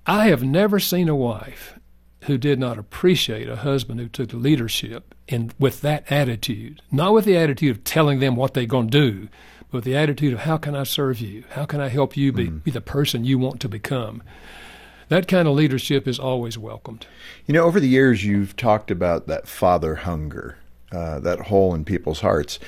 I 0.09 0.27
have 0.27 0.41
never 0.41 0.79
seen 0.79 1.09
a 1.09 1.15
wife 1.15 1.77
who 2.21 2.37
did 2.37 2.59
not 2.59 2.77
appreciate 2.77 3.49
a 3.49 3.57
husband 3.57 3.99
who 3.99 4.07
took 4.07 4.31
leadership 4.31 5.13
and 5.27 5.53
with 5.59 5.81
that 5.81 6.09
attitude, 6.09 6.81
not 6.89 7.13
with 7.13 7.25
the 7.25 7.35
attitude 7.35 7.71
of 7.71 7.83
telling 7.83 8.19
them 8.19 8.37
what 8.37 8.53
they're 8.53 8.65
going 8.65 8.89
to 8.89 9.11
do, 9.11 9.27
but 9.69 9.79
with 9.79 9.83
the 9.83 9.97
attitude 9.97 10.31
of 10.31 10.39
how 10.39 10.55
can 10.55 10.75
I 10.75 10.83
serve 10.83 11.19
you? 11.19 11.43
How 11.49 11.65
can 11.65 11.81
I 11.81 11.89
help 11.89 12.15
you 12.15 12.31
be, 12.31 12.47
mm. 12.47 12.63
be 12.63 12.71
the 12.71 12.79
person 12.79 13.25
you 13.25 13.37
want 13.37 13.59
to 13.59 13.69
become? 13.69 14.23
That 15.09 15.27
kind 15.27 15.45
of 15.45 15.55
leadership 15.55 16.07
is 16.07 16.19
always 16.19 16.57
welcomed. 16.57 17.05
You 17.45 17.53
know, 17.53 17.65
over 17.65 17.81
the 17.81 17.89
years, 17.89 18.23
you've 18.23 18.55
talked 18.55 18.89
about 18.91 19.27
that 19.27 19.45
father 19.45 19.95
hunger, 19.95 20.57
uh, 20.93 21.19
that 21.19 21.41
hole 21.41 21.75
in 21.75 21.83
people's 21.83 22.21
hearts. 22.21 22.59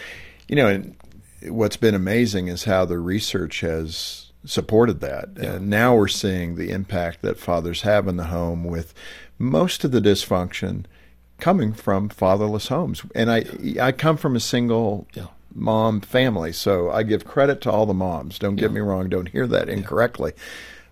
You 0.50 0.58
know, 0.58 0.68
and 0.68 0.96
what's 1.44 1.78
been 1.78 1.96
amazing 1.96 2.50
is 2.50 2.66
how 2.66 2.84
the 2.84 3.00
research 3.00 3.62
has 3.62 4.29
supported 4.46 5.02
that. 5.02 5.30
Yeah. 5.38 5.54
And 5.54 5.70
now 5.70 5.96
we're 5.96 6.08
seeing 6.08 6.56
the 6.56 6.72
impact 6.72 7.22
that 7.22 7.40
fathers 7.40 7.82
have 7.82 8.08
in 8.08 8.18
the 8.18 8.26
home 8.26 8.64
with 8.64 8.94
most 9.38 9.84
of 9.84 9.92
the 9.92 10.02
dysfunction 10.02 10.86
coming 11.40 11.74
from 11.74 12.10
fatherless 12.10 12.68
homes. 12.68 13.04
And 13.16 13.32
I 13.32 13.46
I 13.82 13.92
come 13.92 14.18
from 14.18 14.36
a 14.36 14.40
single 14.40 15.08
yeah. 15.14 15.28
mom 15.54 16.02
family, 16.02 16.52
so 16.52 16.92
I 16.92 17.04
give 17.04 17.26
credit 17.26 17.62
to 17.62 17.72
all 17.72 17.86
the 17.86 17.94
moms. 17.94 18.40
Don't 18.40 18.56
get 18.56 18.72
me 18.72 18.82
wrong, 18.82 19.10
don't 19.10 19.30
hear 19.30 19.48
that 19.48 19.70
incorrectly. 19.70 20.34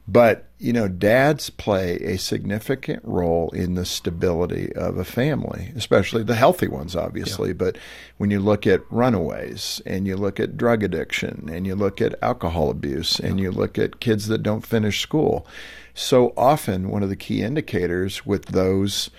But, 0.10 0.46
you 0.58 0.72
know, 0.72 0.88
dads 0.88 1.50
play 1.50 1.96
a 1.98 2.18
significant 2.18 3.04
role 3.04 3.50
in 3.50 3.76
the 3.76 3.86
stability 3.86 4.74
of 4.74 4.98
a 4.98 5.04
family, 5.04 5.74
especially 5.76 6.24
the 6.24 6.36
healthy 6.36 6.70
ones, 6.70 6.96
obviously. 6.96 7.50
Yeah. 7.50 7.56
But 7.56 7.78
when 8.18 8.32
you 8.32 8.40
look 8.40 8.66
at 8.66 8.90
runaways 8.90 9.82
and 9.86 10.08
you 10.08 10.16
look 10.16 10.40
at 10.40 10.56
drug 10.56 10.82
addiction 10.82 11.50
and 11.52 11.68
you 11.68 11.76
look 11.76 12.00
at 12.00 12.22
alcohol 12.24 12.70
abuse 12.70 13.20
and 13.20 13.38
you 13.38 13.52
look 13.52 13.78
at 13.78 14.00
kids 14.00 14.28
that 14.28 14.44
don't 14.44 14.66
finish 14.66 15.02
school, 15.02 15.46
so 15.94 16.34
often 16.38 16.90
one 16.90 17.04
of 17.04 17.10
the 17.10 17.18
key 17.18 17.42
indicators 17.42 18.26
with 18.26 18.46
those 18.46 19.10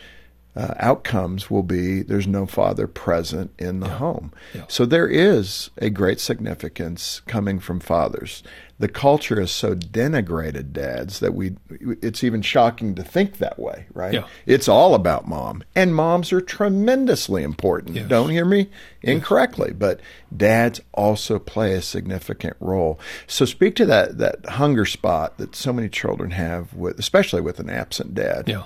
uh, 0.58 0.74
outcomes 0.80 1.48
will 1.48 1.62
be 1.62 2.02
there's 2.02 2.26
no 2.26 2.44
father 2.44 2.88
present 2.88 3.52
in 3.60 3.78
the 3.78 3.86
yeah. 3.86 3.98
home. 3.98 4.32
Yeah. 4.52 4.64
So 4.66 4.84
there 4.84 5.06
is 5.06 5.70
a 5.78 5.88
great 5.88 6.18
significance 6.18 7.20
coming 7.28 7.60
from 7.60 7.78
fathers. 7.78 8.42
The 8.80 8.88
culture 8.88 9.40
is 9.40 9.52
so 9.52 9.76
denigrated 9.76 10.72
dads 10.72 11.20
that 11.20 11.34
we 11.34 11.56
it's 12.02 12.24
even 12.24 12.42
shocking 12.42 12.96
to 12.96 13.04
think 13.04 13.38
that 13.38 13.58
way, 13.58 13.86
right? 13.94 14.14
Yeah. 14.14 14.26
It's 14.46 14.66
all 14.66 14.96
about 14.96 15.28
mom. 15.28 15.62
And 15.76 15.94
moms 15.94 16.32
are 16.32 16.40
tremendously 16.40 17.44
important. 17.44 17.94
Yes. 17.94 18.08
Don't 18.08 18.30
hear 18.30 18.44
me 18.44 18.68
incorrectly, 19.02 19.68
yes. 19.68 19.76
but 19.78 20.00
dads 20.36 20.80
also 20.92 21.38
play 21.38 21.74
a 21.74 21.82
significant 21.82 22.56
role. 22.58 22.98
So 23.28 23.44
speak 23.44 23.76
to 23.76 23.86
that 23.86 24.18
that 24.18 24.44
hunger 24.44 24.86
spot 24.86 25.38
that 25.38 25.54
so 25.54 25.72
many 25.72 25.88
children 25.88 26.32
have 26.32 26.74
with 26.74 26.98
especially 26.98 27.42
with 27.42 27.60
an 27.60 27.70
absent 27.70 28.14
dad. 28.14 28.48
Yeah. 28.48 28.64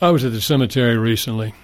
I 0.00 0.10
was 0.10 0.24
at 0.24 0.32
the 0.32 0.40
cemetery 0.40 0.96
recently, 0.96 1.54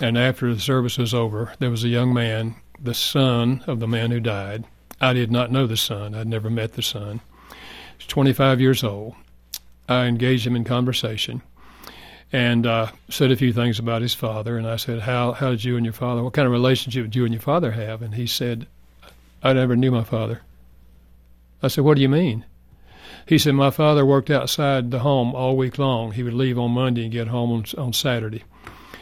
and 0.00 0.16
after 0.16 0.52
the 0.52 0.60
service 0.60 0.98
was 0.98 1.12
over, 1.12 1.52
there 1.58 1.70
was 1.70 1.84
a 1.84 1.88
young 1.88 2.14
man, 2.14 2.56
the 2.80 2.94
son 2.94 3.62
of 3.66 3.80
the 3.80 3.88
man 3.88 4.10
who 4.10 4.20
died. 4.20 4.64
I 5.00 5.12
did 5.12 5.30
not 5.30 5.52
know 5.52 5.66
the 5.66 5.76
son. 5.76 6.14
I'd 6.14 6.26
never 6.26 6.50
met 6.50 6.72
the 6.72 6.82
son. 6.82 7.20
He's 7.98 8.06
25 8.06 8.60
years 8.60 8.82
old. 8.82 9.14
I 9.88 10.06
engaged 10.06 10.46
him 10.46 10.56
in 10.56 10.64
conversation 10.64 11.42
and 12.32 12.66
uh, 12.66 12.90
said 13.08 13.30
a 13.30 13.36
few 13.36 13.52
things 13.52 13.78
about 13.78 14.02
his 14.02 14.14
father. 14.14 14.56
And 14.56 14.66
I 14.66 14.76
said, 14.76 15.00
how, 15.00 15.32
how 15.32 15.50
did 15.50 15.64
you 15.64 15.76
and 15.76 15.84
your 15.84 15.92
father, 15.92 16.22
what 16.22 16.34
kind 16.34 16.46
of 16.46 16.52
relationship 16.52 17.04
did 17.04 17.16
you 17.16 17.24
and 17.24 17.32
your 17.32 17.40
father 17.40 17.72
have? 17.72 18.02
And 18.02 18.14
he 18.14 18.26
said, 18.26 18.66
I 19.42 19.52
never 19.52 19.76
knew 19.76 19.90
my 19.90 20.04
father. 20.04 20.42
I 21.62 21.68
said, 21.68 21.84
What 21.84 21.94
do 21.96 22.02
you 22.02 22.08
mean? 22.08 22.44
He 23.28 23.36
said, 23.36 23.54
My 23.54 23.70
father 23.70 24.06
worked 24.06 24.30
outside 24.30 24.90
the 24.90 25.00
home 25.00 25.34
all 25.34 25.54
week 25.54 25.78
long. 25.78 26.12
He 26.12 26.22
would 26.22 26.32
leave 26.32 26.58
on 26.58 26.70
Monday 26.70 27.02
and 27.02 27.12
get 27.12 27.28
home 27.28 27.52
on, 27.52 27.64
on 27.76 27.92
Saturday. 27.92 28.42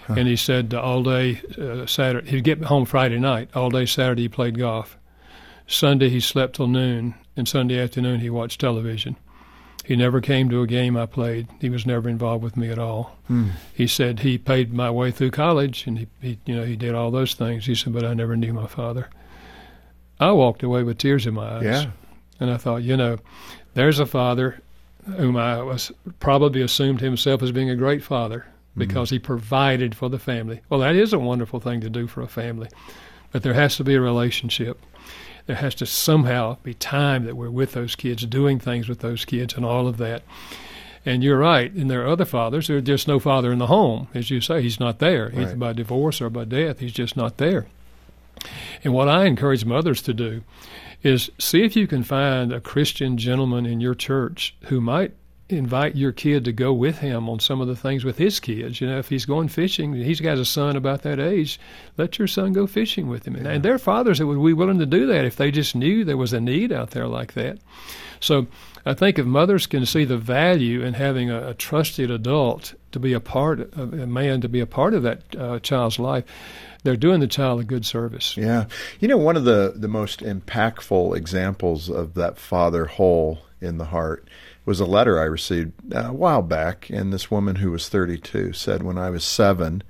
Huh. 0.09 0.15
And 0.19 0.27
he 0.27 0.35
said 0.35 0.75
uh, 0.75 0.83
all 0.83 1.05
day 1.05 1.41
uh, 1.57 1.87
Saturday, 1.87 2.29
he'd 2.31 2.43
get 2.43 2.65
home 2.65 2.87
Friday 2.87 3.21
night. 3.21 3.51
All 3.55 3.71
day 3.71 3.87
Saturday, 3.87 4.23
he 4.23 4.29
played 4.29 4.59
golf. 4.59 4.99
Sunday, 5.69 6.09
he 6.09 6.19
slept 6.19 6.57
till 6.57 6.67
noon. 6.67 7.15
And 7.37 7.47
Sunday 7.47 7.81
afternoon, 7.81 8.19
he 8.19 8.29
watched 8.29 8.61
television. 8.61 9.15
He 9.85 9.95
never 9.95 10.21
came 10.21 10.51
to 10.51 10.63
a 10.63 10.67
game 10.67 10.97
I 10.97 11.07
played. 11.07 11.47
He 11.61 11.71
was 11.71 11.87
never 11.87 12.09
involved 12.09 12.43
with 12.43 12.57
me 12.57 12.69
at 12.71 12.81
all. 12.81 13.17
Hmm. 13.29 13.51
He 13.73 13.87
said 13.87 14.21
he 14.21 14.39
paid 14.39 14.73
my 14.73 14.91
way 14.91 15.13
through 15.13 15.31
college, 15.31 15.87
and 15.87 16.01
he, 16.01 16.09
he, 16.21 16.39
you 16.47 16.57
know, 16.57 16.65
he 16.65 16.75
did 16.75 16.97
all 16.97 17.13
those 17.13 17.35
things. 17.35 17.67
He 17.67 17.77
said, 17.77 17.93
but 17.93 18.05
I 18.05 18.13
never 18.13 18.35
knew 18.35 18.53
my 18.53 18.67
father. 18.67 19.09
I 20.19 20.33
walked 20.33 20.65
away 20.65 20.83
with 20.83 20.99
tears 20.99 21.29
in 21.29 21.35
my 21.35 21.59
eyes. 21.59 21.63
Yeah. 21.63 21.91
And 22.41 22.51
I 22.51 22.57
thought, 22.57 22.83
you 22.83 22.97
know, 22.97 23.19
there's 23.77 23.99
a 23.99 24.07
father 24.07 24.63
whom 25.05 25.37
I 25.37 25.63
was 25.63 25.93
probably 26.19 26.63
assumed 26.63 27.03
himself 27.03 27.43
as 27.43 27.53
being 27.53 27.69
a 27.69 27.77
great 27.77 28.03
father 28.03 28.39
mm-hmm. 28.39 28.81
because 28.81 29.09
mm-hmm. 29.09 29.17
he 29.17 29.21
provided 29.21 29.95
for 29.95 30.09
the 30.09 30.19
family. 30.19 30.63
Well, 30.71 30.81
that 30.81 30.97
is 30.97 31.13
a 31.13 31.19
wonderful 31.19 31.61
thing 31.61 31.83
to 31.83 31.91
do 31.91 32.07
for 32.07 32.23
a 32.23 32.27
family, 32.27 32.69
but 33.33 33.43
there 33.43 33.53
has 33.53 33.77
to 33.77 33.85
be 33.85 33.95
a 33.95 34.01
relationship. 34.01 34.81
There 35.45 35.57
has 35.57 35.75
to 35.77 35.87
somehow 35.87 36.57
be 36.63 36.73
time 36.73 37.27
that 37.27 37.37
we're 37.37 37.51
with 37.51 37.73
those 37.73 37.95
kids, 37.95 38.25
doing 38.25 38.59
things 38.59 38.89
with 38.89 39.01
those 39.01 39.27
kids, 39.27 39.55
and 39.55 39.65
all 39.65 39.87
of 39.87 39.99
that. 39.99 40.23
And 41.05 41.23
you're 41.23 41.39
right. 41.39 41.71
And 41.71 41.91
there 41.91 42.03
are 42.03 42.09
other 42.09 42.25
fathers. 42.25 42.69
There's 42.69 42.83
just 42.83 43.07
no 43.07 43.21
father 43.21 43.53
in 43.53 43.59
the 43.59 43.67
home, 43.67 44.09
as 44.15 44.31
you 44.31 44.41
say. 44.41 44.63
He's 44.63 44.81
not 44.81 45.01
there, 45.01 45.27
right. 45.27 45.43
either 45.43 45.57
by 45.57 45.75
divorce 45.75 46.23
or 46.23 46.31
by 46.31 46.47
death. 46.47 46.81
He's 46.81 46.93
just 46.93 47.15
not 47.15 47.37
there. 47.37 47.67
And 48.83 48.95
what 48.95 49.09
I 49.09 49.27
encourage 49.27 49.67
mothers 49.67 50.01
to 50.03 50.15
do 50.15 50.43
is 51.03 51.31
see 51.39 51.65
if 51.65 51.77
you 51.77 51.87
can 51.87 52.03
find 52.03 52.53
a 52.53 52.61
Christian 52.61 53.17
gentleman 53.17 53.67
in 53.67 53.81
your 53.81 53.95
church 53.95 54.57
who 54.65 54.81
might 54.81 55.13
invite 55.49 55.95
your 55.95 56.11
kid 56.11 56.45
to 56.45 56.53
go 56.53 56.73
with 56.73 56.99
him 56.99 57.29
on 57.29 57.39
some 57.39 57.61
of 57.61 57.69
the 57.69 57.77
things 57.77 58.05
with 58.05 58.19
his 58.19 58.41
kids. 58.41 58.81
You 58.81 58.89
know, 58.89 58.99
if 58.99 59.09
he's 59.09 59.27
going 59.27 59.49
fishing, 59.49 59.95
he's 59.95 60.21
got 60.21 60.39
a 60.39 60.45
son 60.45 60.75
about 60.75 61.03
that 61.03 61.21
age, 61.21 61.61
let 61.97 62.19
your 62.19 62.27
son 62.27 62.53
go 62.53 62.67
fishing 62.67 63.09
with 63.09 63.27
him. 63.27 63.37
Yeah. 63.37 63.51
And 63.51 63.65
there 63.65 63.75
are 63.75 63.79
fathers 63.79 64.19
that 64.19 64.27
would 64.27 64.45
be 64.45 64.53
willing 64.53 64.81
to 64.81 64.87
do 64.87 65.07
that 65.07 65.25
if 65.25 65.37
they 65.37 65.53
just 65.53 65.77
knew 65.77 66.05
there 66.05 66.17
was 66.17 66.33
a 66.33 66.41
need 66.41 66.73
out 66.73 66.91
there 66.91 67.07
like 67.07 67.35
that. 67.35 67.59
So 68.19 68.49
I 68.85 68.95
think 68.95 69.19
if 69.19 69.27
mothers 69.27 69.67
can 69.67 69.87
see 69.87 70.05
the 70.05 70.19
value 70.19 70.83
in 70.83 70.95
having 70.95 71.31
a, 71.31 71.51
a 71.51 71.55
trusted 71.55 72.11
adult 72.11 72.75
to 72.93 72.99
be 72.99 73.13
a 73.13 73.21
part 73.21 73.61
of 73.61 73.93
a 73.93 74.07
man 74.07 74.41
to 74.41 74.49
be 74.49 74.61
a 74.61 74.67
part 74.67 74.95
of 74.95 75.03
that 75.05 75.37
uh, 75.37 75.59
child's 75.61 75.99
life, 75.99 76.25
they're 76.87 76.97
doing 76.97 77.19
the 77.19 77.27
child 77.27 77.59
a 77.61 77.65
good 77.65 77.85
service. 77.85 78.37
Yeah. 78.37 78.67
You 79.01 79.09
know, 79.09 79.17
one 79.17 79.37
of 79.37 79.43
the, 79.43 79.73
the 79.75 79.89
most 79.89 80.21
impactful 80.21 81.17
examples 81.17 81.91
of 81.91 82.15
that 82.15 82.39
father 82.39 82.85
hole 82.85 83.41
in 83.61 83.79
the 83.79 83.87
heart 83.87 84.29
was 84.65 84.79
a 84.79 84.87
letter 84.87 85.19
I 85.19 85.25
received 85.25 85.73
uh, 85.93 86.11
a 86.11 86.13
while 86.13 86.43
back. 86.43 86.89
And 86.89 87.13
this 87.13 87.29
woman 87.29 87.57
who 87.57 87.73
was 87.73 87.89
32 87.89 88.53
said, 88.53 88.85
When 88.85 88.99
I 88.99 89.11
was 89.11 89.25
seven, 89.25 89.83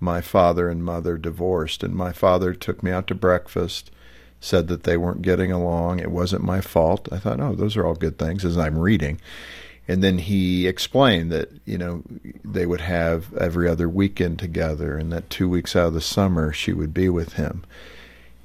my 0.00 0.20
father 0.20 0.68
and 0.68 0.84
mother 0.84 1.16
divorced, 1.16 1.82
and 1.82 1.94
my 1.94 2.12
father 2.12 2.52
took 2.52 2.82
me 2.82 2.90
out 2.90 3.06
to 3.06 3.14
breakfast, 3.14 3.90
said 4.38 4.68
that 4.68 4.82
they 4.82 4.98
weren't 4.98 5.22
getting 5.22 5.50
along. 5.50 5.98
It 5.98 6.10
wasn't 6.10 6.44
my 6.44 6.60
fault. 6.60 7.08
I 7.10 7.18
thought, 7.20 7.40
oh, 7.40 7.54
those 7.54 7.74
are 7.78 7.86
all 7.86 7.94
good 7.94 8.18
things 8.18 8.44
as 8.44 8.58
I'm 8.58 8.78
reading. 8.78 9.18
And 9.86 10.02
then 10.02 10.18
he 10.18 10.66
explained 10.66 11.30
that, 11.32 11.50
you 11.66 11.76
know, 11.76 12.02
they 12.44 12.64
would 12.64 12.80
have 12.80 13.34
every 13.34 13.68
other 13.68 13.88
weekend 13.88 14.38
together 14.38 14.96
and 14.96 15.12
that 15.12 15.28
two 15.28 15.48
weeks 15.48 15.76
out 15.76 15.88
of 15.88 15.94
the 15.94 16.00
summer 16.00 16.52
she 16.52 16.72
would 16.72 16.94
be 16.94 17.08
with 17.08 17.34
him. 17.34 17.64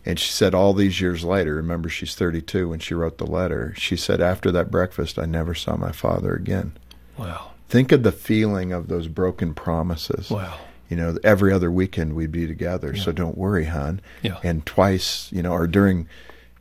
And 0.06 0.20
she 0.20 0.32
said, 0.32 0.54
all 0.54 0.74
these 0.74 1.00
years 1.00 1.24
later, 1.24 1.56
remember 1.56 1.88
she's 1.88 2.16
32 2.16 2.70
when 2.70 2.80
she 2.80 2.94
wrote 2.94 3.18
the 3.18 3.28
letter, 3.28 3.74
she 3.78 3.96
said, 3.96 4.22
after 4.22 4.52
that 4.52 4.72
breakfast, 4.72 5.20
I 5.20 5.26
never 5.26 5.54
saw 5.54 5.78
my 5.78 5.92
father 5.92 6.34
again. 6.34 6.74
Wow. 7.18 7.52
Think 7.68 7.92
of 7.92 8.04
the 8.04 8.12
feeling 8.12 8.74
of 8.74 8.88
those 8.88 9.08
broken 9.08 9.54
promises. 9.54 10.32
Wow. 10.32 10.58
You 10.90 10.98
know, 10.98 11.18
every 11.24 11.54
other 11.54 11.70
weekend 11.70 12.16
we'd 12.16 12.32
be 12.32 12.48
together, 12.48 12.94
yeah. 12.96 13.04
so 13.04 13.12
don't 13.12 13.38
worry, 13.38 13.66
hon. 13.66 14.02
Yeah. 14.24 14.40
And 14.44 14.66
twice, 14.66 15.32
you 15.32 15.44
know, 15.44 15.52
or 15.52 15.68
during 15.68 16.08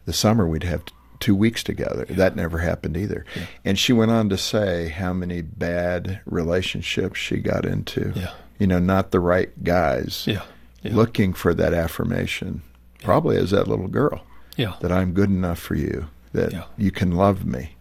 the 0.04 0.12
summer 0.12 0.46
we'd 0.46 0.64
have 0.64 0.84
two 1.20 1.34
weeks 1.34 1.62
together. 1.62 2.06
Yeah. 2.08 2.16
That 2.16 2.36
never 2.36 2.58
happened 2.58 2.96
either. 2.96 3.24
Yeah. 3.36 3.46
And 3.64 3.78
she 3.78 3.92
went 3.92 4.10
on 4.10 4.28
to 4.28 4.38
say 4.38 4.88
how 4.88 5.12
many 5.12 5.42
bad 5.42 6.20
relationships 6.26 7.18
she 7.18 7.38
got 7.38 7.64
into. 7.64 8.12
Yeah. 8.14 8.32
You 8.58 8.66
know, 8.66 8.78
not 8.78 9.10
the 9.10 9.20
right 9.20 9.64
guys. 9.64 10.24
Yeah. 10.26 10.42
Looking 10.84 11.34
for 11.34 11.52
that 11.54 11.74
affirmation, 11.74 12.62
probably 13.02 13.36
as 13.36 13.50
that 13.50 13.68
little 13.68 13.88
girl. 13.88 14.24
Yeah. 14.56 14.74
That 14.80 14.90
I'm 14.90 15.12
good 15.12 15.28
enough 15.28 15.58
for 15.58 15.74
you, 15.74 16.08
that 16.32 16.66
you 16.76 16.90
can 16.90 17.12
love 17.12 17.44
me. 17.44 17.76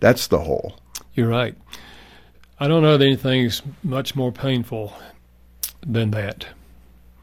That's 0.00 0.26
the 0.28 0.40
whole. 0.40 0.78
You're 1.14 1.28
right. 1.28 1.54
I 2.58 2.68
don't 2.68 2.82
know 2.82 2.96
that 2.96 3.04
anything's 3.04 3.62
much 3.82 4.16
more 4.16 4.32
painful 4.32 4.94
than 5.86 6.10
that. 6.12 6.46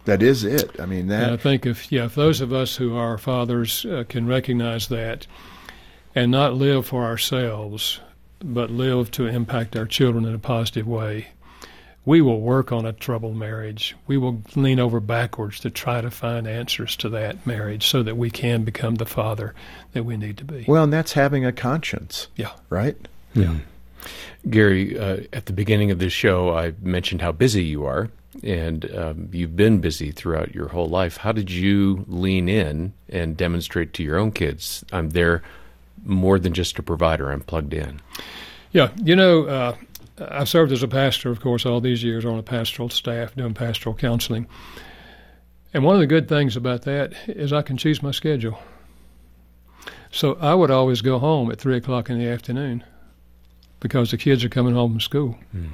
That 0.06 0.22
is 0.22 0.44
it. 0.44 0.80
I 0.80 0.86
mean 0.86 1.08
that. 1.08 1.24
And 1.24 1.34
I 1.34 1.38
think 1.38 1.66
if 1.66 1.92
yeah, 1.92 2.06
if 2.06 2.16
those 2.16 2.42
of 2.42 2.52
us 2.52 2.76
who 2.76 2.96
are 2.96 3.18
fathers 3.18 3.86
uh, 3.86 4.04
can 4.08 4.28
recognize 4.28 4.88
that, 4.90 5.28
and 6.16 6.32
not 6.32 6.54
live 6.54 6.86
for 6.86 7.04
ourselves, 7.04 8.00
but 8.44 8.70
live 8.70 9.12
to 9.12 9.28
impact 9.28 9.76
our 9.76 9.86
children 9.86 10.26
in 10.26 10.34
a 10.34 10.40
positive 10.40 10.88
way, 10.88 11.28
we 12.06 12.22
will 12.22 12.42
work 12.42 12.72
on 12.72 12.86
a 12.86 12.94
troubled 12.94 13.38
marriage. 13.38 13.96
We 14.08 14.18
will 14.18 14.42
lean 14.56 14.80
over 14.80 15.00
backwards 15.00 15.60
to 15.62 15.70
try 15.70 16.02
to 16.02 16.12
find 16.12 16.48
answers 16.48 16.96
to 16.98 17.10
that 17.10 17.48
marriage 17.48 17.88
so 17.88 18.04
that 18.04 18.18
we 18.18 18.30
can 18.30 18.64
become 18.64 18.96
the 18.96 19.06
father 19.06 19.56
that 19.94 20.04
we 20.04 20.18
need 20.18 20.38
to 20.38 20.46
be. 20.46 20.66
Well, 20.68 20.84
and 20.84 20.94
that's 20.94 21.14
having 21.14 21.46
a 21.46 21.54
conscience. 21.54 22.28
Yeah. 22.36 22.52
Right? 22.70 22.98
Yeah. 23.34 23.56
Gary, 24.50 25.00
uh, 25.00 25.22
at 25.32 25.46
the 25.46 25.54
beginning 25.54 25.92
of 25.92 26.00
this 26.00 26.12
show, 26.12 26.54
I 26.54 26.74
mentioned 26.82 27.22
how 27.22 27.32
busy 27.32 27.64
you 27.64 27.86
are, 27.86 28.10
and 28.42 28.90
um, 28.96 29.30
you've 29.32 29.56
been 29.56 29.80
busy 29.80 30.12
throughout 30.12 30.56
your 30.56 30.70
whole 30.70 30.88
life. 30.88 31.18
How 31.18 31.32
did 31.32 31.52
you 31.52 32.06
lean 32.08 32.50
in 32.50 32.94
and 33.10 33.38
demonstrate 33.38 33.94
to 33.94 34.04
your 34.04 34.18
own 34.18 34.32
kids, 34.32 34.84
I'm 34.92 35.12
there 35.12 35.44
more 36.04 36.40
than 36.40 36.54
just 36.54 36.80
a 36.80 36.84
provider, 36.84 37.32
I'm 37.32 37.42
plugged 37.42 37.74
in? 37.74 38.02
Yeah, 38.72 38.90
you 39.04 39.16
know, 39.16 39.44
uh, 39.46 39.76
I've 40.20 40.50
served 40.50 40.72
as 40.72 40.84
a 40.84 40.88
pastor, 40.88 41.30
of 41.30 41.40
course, 41.40 41.66
all 41.66 41.82
these 41.82 42.04
years 42.04 42.26
on 42.26 42.38
a 42.38 42.44
pastoral 42.44 42.90
staff 42.90 43.36
doing 43.36 43.54
pastoral 43.54 43.96
counseling. 43.96 44.48
And 45.74 45.84
one 45.84 45.96
of 45.96 46.02
the 46.02 46.08
good 46.08 46.28
things 46.28 46.56
about 46.56 46.84
that 46.84 47.14
is 47.28 47.52
I 47.52 47.62
can 47.62 47.78
choose 47.78 48.04
my 48.04 48.12
schedule. 48.12 48.60
So 50.12 50.38
I 50.40 50.54
would 50.54 50.70
always 50.70 51.02
go 51.02 51.18
home 51.18 51.52
at 51.52 51.60
3 51.60 51.78
o'clock 51.78 52.10
in 52.10 52.20
the 52.20 52.28
afternoon 52.28 52.84
because 53.80 54.12
the 54.12 54.18
kids 54.18 54.44
are 54.44 54.50
coming 54.50 54.76
home 54.76 54.92
from 54.92 55.00
school. 55.02 55.38
Mm. 55.56 55.70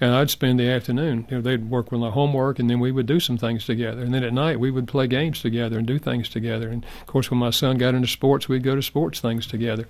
And 0.00 0.12
I'd 0.12 0.30
spend 0.30 0.58
the 0.58 0.68
afternoon. 0.68 1.26
You 1.30 1.36
know, 1.36 1.42
they'd 1.42 1.70
work 1.70 1.92
with 1.92 2.00
my 2.00 2.10
homework, 2.10 2.58
and 2.58 2.68
then 2.68 2.80
we 2.80 2.90
would 2.90 3.06
do 3.06 3.20
some 3.20 3.38
things 3.38 3.64
together. 3.64 4.02
And 4.02 4.12
then 4.12 4.24
at 4.24 4.32
night, 4.32 4.58
we 4.58 4.70
would 4.70 4.88
play 4.88 5.06
games 5.06 5.40
together 5.40 5.78
and 5.78 5.86
do 5.86 5.98
things 5.98 6.28
together. 6.28 6.68
And 6.68 6.84
of 7.00 7.06
course, 7.06 7.30
when 7.30 7.38
my 7.38 7.50
son 7.50 7.78
got 7.78 7.94
into 7.94 8.08
sports, 8.08 8.48
we'd 8.48 8.64
go 8.64 8.74
to 8.74 8.82
sports 8.82 9.20
things 9.20 9.46
together. 9.46 9.86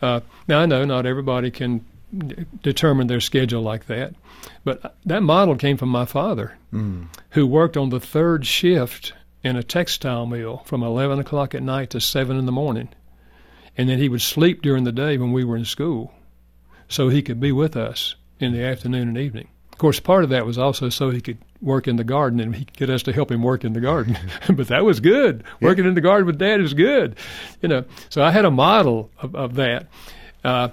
Uh, 0.00 0.20
now 0.46 0.60
I 0.60 0.66
know 0.66 0.84
not 0.84 1.06
everybody 1.06 1.50
can 1.50 1.84
determine 2.62 3.06
their 3.06 3.20
schedule 3.20 3.60
like 3.60 3.86
that, 3.86 4.14
but 4.64 4.96
that 5.04 5.22
model 5.22 5.56
came 5.56 5.76
from 5.76 5.90
my 5.90 6.06
father, 6.06 6.56
mm. 6.72 7.06
who 7.30 7.46
worked 7.46 7.76
on 7.76 7.90
the 7.90 8.00
third 8.00 8.46
shift 8.46 9.12
in 9.42 9.56
a 9.56 9.62
textile 9.62 10.26
mill 10.26 10.58
from 10.64 10.82
11 10.82 11.18
o'clock 11.18 11.54
at 11.54 11.62
night 11.62 11.90
to 11.90 12.00
7 12.00 12.36
in 12.36 12.46
the 12.46 12.52
morning. 12.52 12.88
And 13.76 13.88
then 13.88 13.98
he 13.98 14.08
would 14.08 14.22
sleep 14.22 14.62
during 14.62 14.84
the 14.84 14.92
day 14.92 15.18
when 15.18 15.32
we 15.32 15.44
were 15.44 15.56
in 15.56 15.64
school 15.64 16.14
so 16.88 17.08
he 17.08 17.22
could 17.22 17.38
be 17.38 17.52
with 17.52 17.76
us 17.76 18.14
in 18.40 18.52
the 18.52 18.64
afternoon 18.64 19.08
and 19.08 19.18
evening. 19.18 19.48
Of 19.72 19.78
course, 19.78 20.00
part 20.00 20.24
of 20.24 20.30
that 20.30 20.44
was 20.44 20.58
also 20.58 20.88
so 20.88 21.10
he 21.10 21.20
could 21.20 21.38
work 21.60 21.86
in 21.86 21.96
the 21.96 22.04
garden 22.04 22.40
and 22.40 22.54
he 22.54 22.64
could 22.64 22.76
get 22.76 22.90
us 22.90 23.04
to 23.04 23.12
help 23.12 23.30
him 23.30 23.42
work 23.42 23.64
in 23.64 23.74
the 23.74 23.80
garden. 23.80 24.18
but 24.50 24.68
that 24.68 24.84
was 24.84 25.00
good. 25.00 25.44
Yeah. 25.60 25.68
Working 25.68 25.84
in 25.86 25.94
the 25.94 26.00
garden 26.00 26.26
with 26.26 26.38
dad 26.38 26.60
is 26.60 26.74
good. 26.74 27.16
You 27.62 27.68
know, 27.68 27.84
so 28.08 28.22
I 28.22 28.30
had 28.30 28.44
a 28.44 28.50
model 28.50 29.10
of, 29.18 29.34
of 29.34 29.54
that. 29.54 29.88
Uh, 30.44 30.68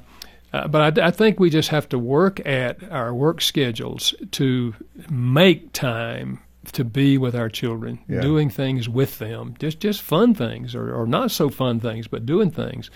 uh, 0.54 0.68
but 0.68 1.00
I, 1.00 1.08
I, 1.08 1.12
think 1.12 1.40
we 1.40 1.50
just 1.50 1.70
have 1.70 1.90
to 1.90 2.00
work 2.00 2.46
at 2.46 2.82
our 2.90 3.14
work 3.14 3.42
schedules 3.42 4.16
to 4.32 4.74
make 5.10 5.74
time 5.74 6.40
to 6.74 6.84
be 6.84 7.18
with 7.18 7.36
our 7.36 7.50
children, 7.50 8.00
yeah. 8.08 8.22
doing 8.22 8.50
things 8.50 8.88
with 8.88 9.20
them, 9.20 9.56
just 9.60 9.80
just 9.80 10.02
fun 10.02 10.34
things 10.34 10.76
or, 10.76 10.94
or 10.94 11.06
not 11.06 11.32
so 11.32 11.50
fun 11.50 11.80
things, 11.80 12.08
but 12.08 12.26
doing 12.26 12.52
things. 12.52 12.90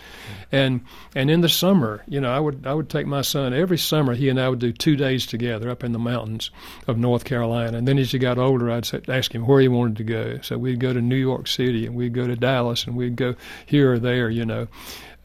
And 0.51 0.81
and 1.15 1.29
in 1.29 1.41
the 1.41 1.49
summer, 1.49 2.03
you 2.07 2.21
know, 2.21 2.31
I 2.31 2.39
would 2.39 2.65
I 2.65 2.73
would 2.73 2.89
take 2.89 3.07
my 3.07 3.21
son 3.21 3.53
every 3.53 3.77
summer. 3.77 4.13
He 4.13 4.29
and 4.29 4.39
I 4.39 4.49
would 4.49 4.59
do 4.59 4.71
two 4.71 4.95
days 4.95 5.25
together 5.25 5.69
up 5.69 5.83
in 5.83 5.91
the 5.91 5.99
mountains 5.99 6.51
of 6.87 6.97
North 6.97 7.25
Carolina. 7.25 7.77
And 7.77 7.87
then 7.87 7.97
as 7.97 8.11
he 8.11 8.19
got 8.19 8.37
older, 8.37 8.69
I'd 8.69 8.85
say, 8.85 9.01
ask 9.07 9.33
him 9.33 9.45
where 9.45 9.61
he 9.61 9.67
wanted 9.67 9.97
to 9.97 10.03
go. 10.03 10.39
So 10.41 10.57
we'd 10.57 10.79
go 10.79 10.93
to 10.93 11.01
New 11.01 11.15
York 11.15 11.47
City 11.47 11.85
and 11.85 11.95
we'd 11.95 12.13
go 12.13 12.27
to 12.27 12.35
Dallas 12.35 12.85
and 12.85 12.95
we'd 12.95 13.15
go 13.15 13.35
here 13.65 13.93
or 13.93 13.99
there, 13.99 14.29
you 14.29 14.45
know. 14.45 14.67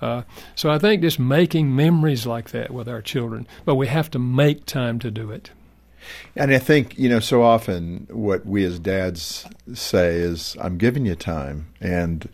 Uh, 0.01 0.23
so 0.55 0.71
I 0.71 0.79
think 0.79 1.03
just 1.03 1.19
making 1.19 1.75
memories 1.75 2.27
like 2.27 2.51
that 2.51 2.71
with 2.71 2.89
our 2.89 3.01
children, 3.01 3.47
but 3.65 3.77
we 3.77 3.87
have 3.87 4.11
to 4.11 4.19
make 4.19 4.67
time 4.67 4.99
to 4.99 5.11
do 5.11 5.31
it. 5.31 5.51
And 6.37 6.53
I 6.53 6.59
think, 6.59 6.99
you 6.99 7.09
know, 7.09 7.21
so 7.21 7.43
often 7.43 8.07
what 8.11 8.45
we 8.47 8.65
as 8.65 8.79
dads 8.79 9.47
say 9.73 10.17
is, 10.17 10.57
I'm 10.61 10.79
giving 10.79 11.07
you 11.07 11.15
time. 11.15 11.67
And 11.81 12.29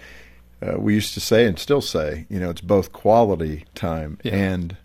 uh, 0.62 0.78
we 0.78 0.94
used 0.94 1.14
to 1.14 1.20
say 1.20 1.46
and 1.46 1.58
still 1.58 1.80
say, 1.80 2.26
you 2.28 2.38
know, 2.38 2.50
it's 2.50 2.60
both 2.60 2.92
quality 2.92 3.64
time 3.74 4.18
yeah. 4.22 4.34
and 4.34 4.76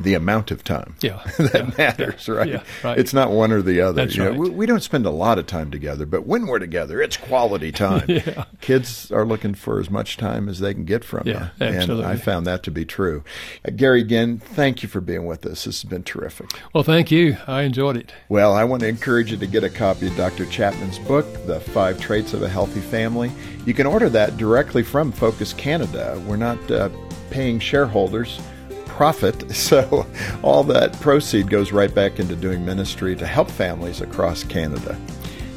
the 0.00 0.14
amount 0.14 0.50
of 0.50 0.64
time 0.64 0.96
yeah. 1.00 1.22
that 1.38 1.54
yeah. 1.54 1.74
matters, 1.76 2.26
yeah. 2.26 2.34
right? 2.34 2.48
Yeah, 2.48 2.62
right? 2.82 2.98
It's 2.98 3.12
not 3.12 3.30
one 3.30 3.52
or 3.52 3.62
the 3.62 3.80
other. 3.80 3.92
That's 3.92 4.16
you 4.16 4.24
right. 4.24 4.34
Know, 4.34 4.40
we, 4.40 4.50
we, 4.50 4.66
don't 4.66 4.82
spend 4.82 5.06
a 5.06 5.10
lot 5.10 5.38
of 5.38 5.46
time 5.46 5.70
together, 5.70 6.06
but 6.06 6.26
when 6.26 6.46
we're 6.46 6.58
together, 6.58 7.00
it's 7.00 7.16
quality 7.16 7.70
time. 7.72 8.04
yeah. 8.08 8.44
Kids 8.60 9.12
are 9.12 9.24
looking 9.24 9.54
for 9.54 9.78
as 9.78 9.90
much 9.90 10.16
time 10.16 10.48
as 10.48 10.60
they 10.60 10.74
can 10.74 10.84
get 10.84 11.04
from 11.04 11.26
you. 11.26 11.34
Absolutely. 11.60 12.04
And 12.04 12.12
I 12.12 12.16
found 12.16 12.46
that 12.46 12.62
to 12.64 12.70
be 12.70 12.84
true. 12.84 13.22
Uh, 13.66 13.70
Gary, 13.76 14.00
again, 14.00 14.38
thank 14.38 14.82
you 14.82 14.88
for 14.88 15.00
being 15.00 15.26
with 15.26 15.44
us. 15.46 15.64
This 15.64 15.82
has 15.82 15.90
been 15.90 16.02
terrific. 16.02 16.50
Well, 16.72 16.84
thank 16.84 17.10
you. 17.10 17.36
I 17.46 17.62
enjoyed 17.62 17.96
it. 17.96 18.12
Well, 18.28 18.54
I 18.54 18.64
want 18.64 18.80
to 18.80 18.88
encourage 18.88 19.30
you 19.30 19.36
to 19.36 19.46
get 19.46 19.64
a 19.64 19.70
copy 19.70 20.06
of 20.06 20.16
Dr. 20.16 20.46
Chapman's 20.46 20.98
book, 21.00 21.26
The 21.46 21.60
Five 21.60 22.00
Traits 22.00 22.32
of 22.32 22.42
a 22.42 22.48
Healthy 22.48 22.80
Family. 22.80 23.30
You 23.66 23.74
can 23.74 23.86
order 23.86 24.08
that 24.08 24.36
directly 24.36 24.82
from 24.82 25.12
Focus 25.12 25.52
Canada. 25.52 26.20
We're 26.26 26.36
not 26.36 26.70
uh, 26.70 26.88
paying 27.30 27.58
shareholders 27.58 28.40
profit. 29.00 29.56
So 29.70 30.04
all 30.42 30.62
that 30.64 30.92
proceed 31.00 31.48
goes 31.48 31.72
right 31.72 31.94
back 31.94 32.18
into 32.18 32.36
doing 32.36 32.66
ministry 32.66 33.16
to 33.16 33.26
help 33.26 33.50
families 33.50 34.02
across 34.02 34.44
Canada. 34.44 34.98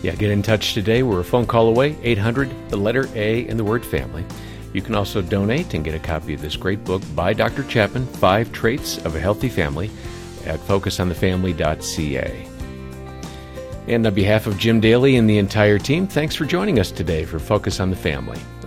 Yeah, 0.01 0.15
get 0.15 0.29
in 0.29 0.41
touch 0.41 0.73
today. 0.73 1.03
We're 1.03 1.19
a 1.21 1.25
phone 1.25 1.45
call 1.45 1.67
away, 1.67 1.97
800, 2.03 2.69
the 2.69 2.77
letter 2.77 3.09
A, 3.15 3.45
and 3.47 3.59
the 3.59 3.63
word 3.65 3.83
family. 3.83 4.23
You 4.71 4.81
can 4.81 4.95
also 4.95 5.21
donate 5.21 5.73
and 5.73 5.83
get 5.83 5.93
a 5.93 5.99
copy 5.99 6.33
of 6.33 6.41
this 6.41 6.55
great 6.55 6.85
book 6.85 7.01
by 7.15 7.33
Dr. 7.33 7.63
Chapman, 7.63 8.05
Five 8.05 8.53
Traits 8.53 8.97
of 8.99 9.15
a 9.15 9.19
Healthy 9.19 9.49
Family, 9.49 9.89
at 10.45 10.59
focusonthefamily.ca. 10.61 12.47
And 13.87 14.07
on 14.07 14.13
behalf 14.13 14.47
of 14.47 14.57
Jim 14.57 14.79
Daly 14.79 15.17
and 15.17 15.29
the 15.29 15.37
entire 15.37 15.79
team, 15.79 16.07
thanks 16.07 16.35
for 16.35 16.45
joining 16.45 16.79
us 16.79 16.91
today 16.91 17.25
for 17.25 17.39
Focus 17.39 17.81
on 17.81 17.89
the 17.89 17.97
Family. 17.97 18.39